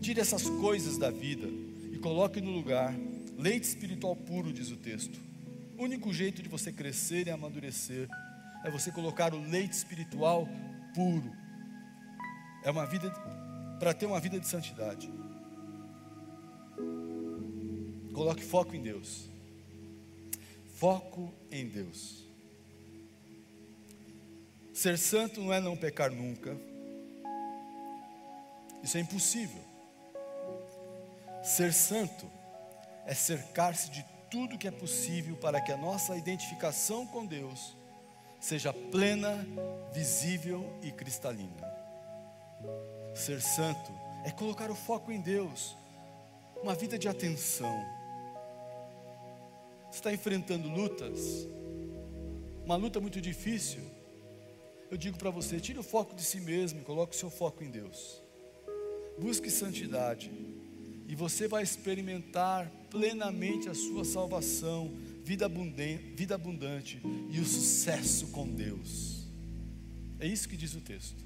tire 0.00 0.20
essas 0.20 0.42
coisas 0.42 0.98
da 0.98 1.10
vida 1.10 1.48
e 1.92 1.98
coloque 1.98 2.40
no 2.40 2.50
lugar 2.50 2.94
leite 3.38 3.64
espiritual 3.64 4.14
puro, 4.14 4.52
diz 4.52 4.70
o 4.70 4.76
texto. 4.76 5.18
O 5.78 5.84
único 5.84 6.12
jeito 6.12 6.42
de 6.42 6.48
você 6.48 6.70
crescer 6.70 7.26
e 7.26 7.30
amadurecer 7.30 8.06
é 8.62 8.70
você 8.70 8.92
colocar 8.92 9.32
o 9.32 9.40
leite 9.40 9.72
espiritual 9.72 10.46
puro. 10.94 11.32
É 12.62 12.70
uma 12.70 12.86
vida 12.86 13.10
para 13.78 13.94
ter 13.94 14.06
uma 14.06 14.20
vida 14.20 14.38
de 14.38 14.46
santidade. 14.46 15.10
Coloque 18.12 18.44
foco 18.44 18.74
em 18.74 18.82
Deus. 18.82 19.28
Foco 20.74 21.32
em 21.50 21.66
Deus. 21.66 22.26
Ser 24.72 24.98
santo 24.98 25.40
não 25.40 25.52
é 25.52 25.60
não 25.60 25.76
pecar 25.76 26.10
nunca. 26.10 26.56
Isso 28.82 28.96
é 28.96 29.00
impossível. 29.00 29.62
Ser 31.42 31.72
santo 31.72 32.30
é 33.06 33.14
cercar-se 33.14 33.90
de 33.90 34.04
tudo 34.30 34.58
que 34.58 34.68
é 34.68 34.70
possível 34.70 35.36
para 35.36 35.60
que 35.60 35.72
a 35.72 35.76
nossa 35.76 36.16
identificação 36.16 37.06
com 37.06 37.26
Deus 37.26 37.76
seja 38.40 38.72
plena, 38.72 39.46
visível 39.92 40.64
e 40.82 40.90
cristalina. 40.90 41.70
Ser 43.14 43.40
santo 43.40 43.92
é 44.24 44.30
colocar 44.30 44.70
o 44.70 44.74
foco 44.74 45.12
em 45.12 45.20
Deus, 45.20 45.76
uma 46.62 46.74
vida 46.74 46.98
de 46.98 47.08
atenção. 47.08 47.84
Você 49.90 49.98
está 49.98 50.12
enfrentando 50.12 50.68
lutas, 50.68 51.46
uma 52.64 52.76
luta 52.76 53.00
muito 53.00 53.20
difícil. 53.20 53.82
Eu 54.90 54.96
digo 54.96 55.18
para 55.18 55.30
você: 55.30 55.60
tire 55.60 55.78
o 55.78 55.82
foco 55.82 56.14
de 56.14 56.22
si 56.22 56.40
mesmo 56.40 56.80
e 56.80 56.84
coloque 56.84 57.14
o 57.14 57.18
seu 57.18 57.30
foco 57.30 57.62
em 57.62 57.70
Deus. 57.70 58.22
Busque 59.18 59.50
santidade, 59.50 60.30
e 61.06 61.14
você 61.14 61.46
vai 61.46 61.62
experimentar 61.62 62.70
plenamente 62.88 63.68
a 63.68 63.74
sua 63.74 64.04
salvação 64.04 64.90
vida 65.24 65.46
abundante, 65.46 66.02
vida 66.14 66.34
abundante 66.34 67.00
e 67.30 67.38
o 67.40 67.44
sucesso 67.44 68.28
com 68.28 68.48
Deus. 68.48 69.26
É 70.18 70.26
isso 70.26 70.48
que 70.48 70.56
diz 70.56 70.74
o 70.74 70.80
texto. 70.80 71.24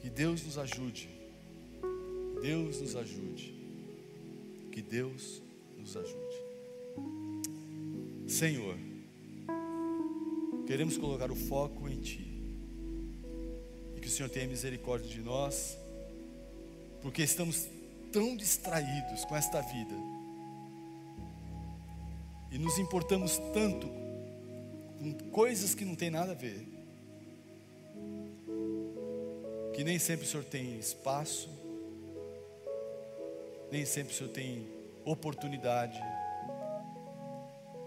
Que 0.00 0.10
Deus 0.10 0.42
nos 0.42 0.58
ajude. 0.58 1.08
Deus 2.40 2.80
nos 2.80 2.96
ajude. 2.96 3.54
Que 4.70 4.82
Deus 4.82 5.42
nos 5.78 5.96
ajude. 5.96 6.42
Senhor, 8.26 8.76
queremos 10.66 10.96
colocar 10.96 11.30
o 11.30 11.36
foco 11.36 11.88
em 11.88 12.00
Ti. 12.00 12.26
E 13.96 14.00
que 14.00 14.08
o 14.08 14.10
Senhor 14.10 14.28
tenha 14.28 14.48
misericórdia 14.48 15.08
de 15.08 15.20
nós, 15.20 15.78
porque 17.00 17.22
estamos 17.22 17.68
tão 18.10 18.36
distraídos 18.36 19.24
com 19.24 19.36
esta 19.36 19.60
vida 19.60 20.11
e 22.52 22.58
nos 22.58 22.78
importamos 22.78 23.38
tanto 23.52 23.88
com 24.98 25.14
coisas 25.30 25.74
que 25.74 25.84
não 25.84 25.94
tem 25.94 26.10
nada 26.10 26.32
a 26.32 26.34
ver, 26.34 26.68
que 29.74 29.82
nem 29.82 29.98
sempre 29.98 30.26
o 30.26 30.28
Senhor 30.28 30.44
tem 30.44 30.78
espaço, 30.78 31.48
nem 33.70 33.86
sempre 33.86 34.12
o 34.12 34.16
Senhor 34.16 34.30
tem 34.30 34.66
oportunidade, 35.04 35.98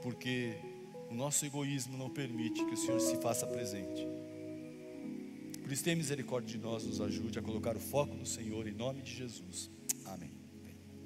porque 0.02 0.56
o 1.10 1.14
nosso 1.14 1.46
egoísmo 1.46 1.96
não 1.96 2.10
permite 2.10 2.66
que 2.66 2.74
o 2.74 2.78
Senhor 2.78 3.00
se 3.00 3.16
faça 3.22 3.46
presente. 3.46 4.06
Por 5.62 5.72
isso, 5.72 5.84
tenha 5.84 5.96
misericórdia 5.96 6.58
de 6.58 6.64
nós, 6.64 6.84
nos 6.84 7.00
ajude 7.02 7.40
a 7.40 7.42
colocar 7.42 7.76
o 7.76 7.80
foco 7.80 8.14
no 8.16 8.26
Senhor, 8.26 8.68
em 8.68 8.74
nome 8.74 9.02
de 9.02 9.16
Jesus. 9.16 9.70
Amém. 10.06 10.35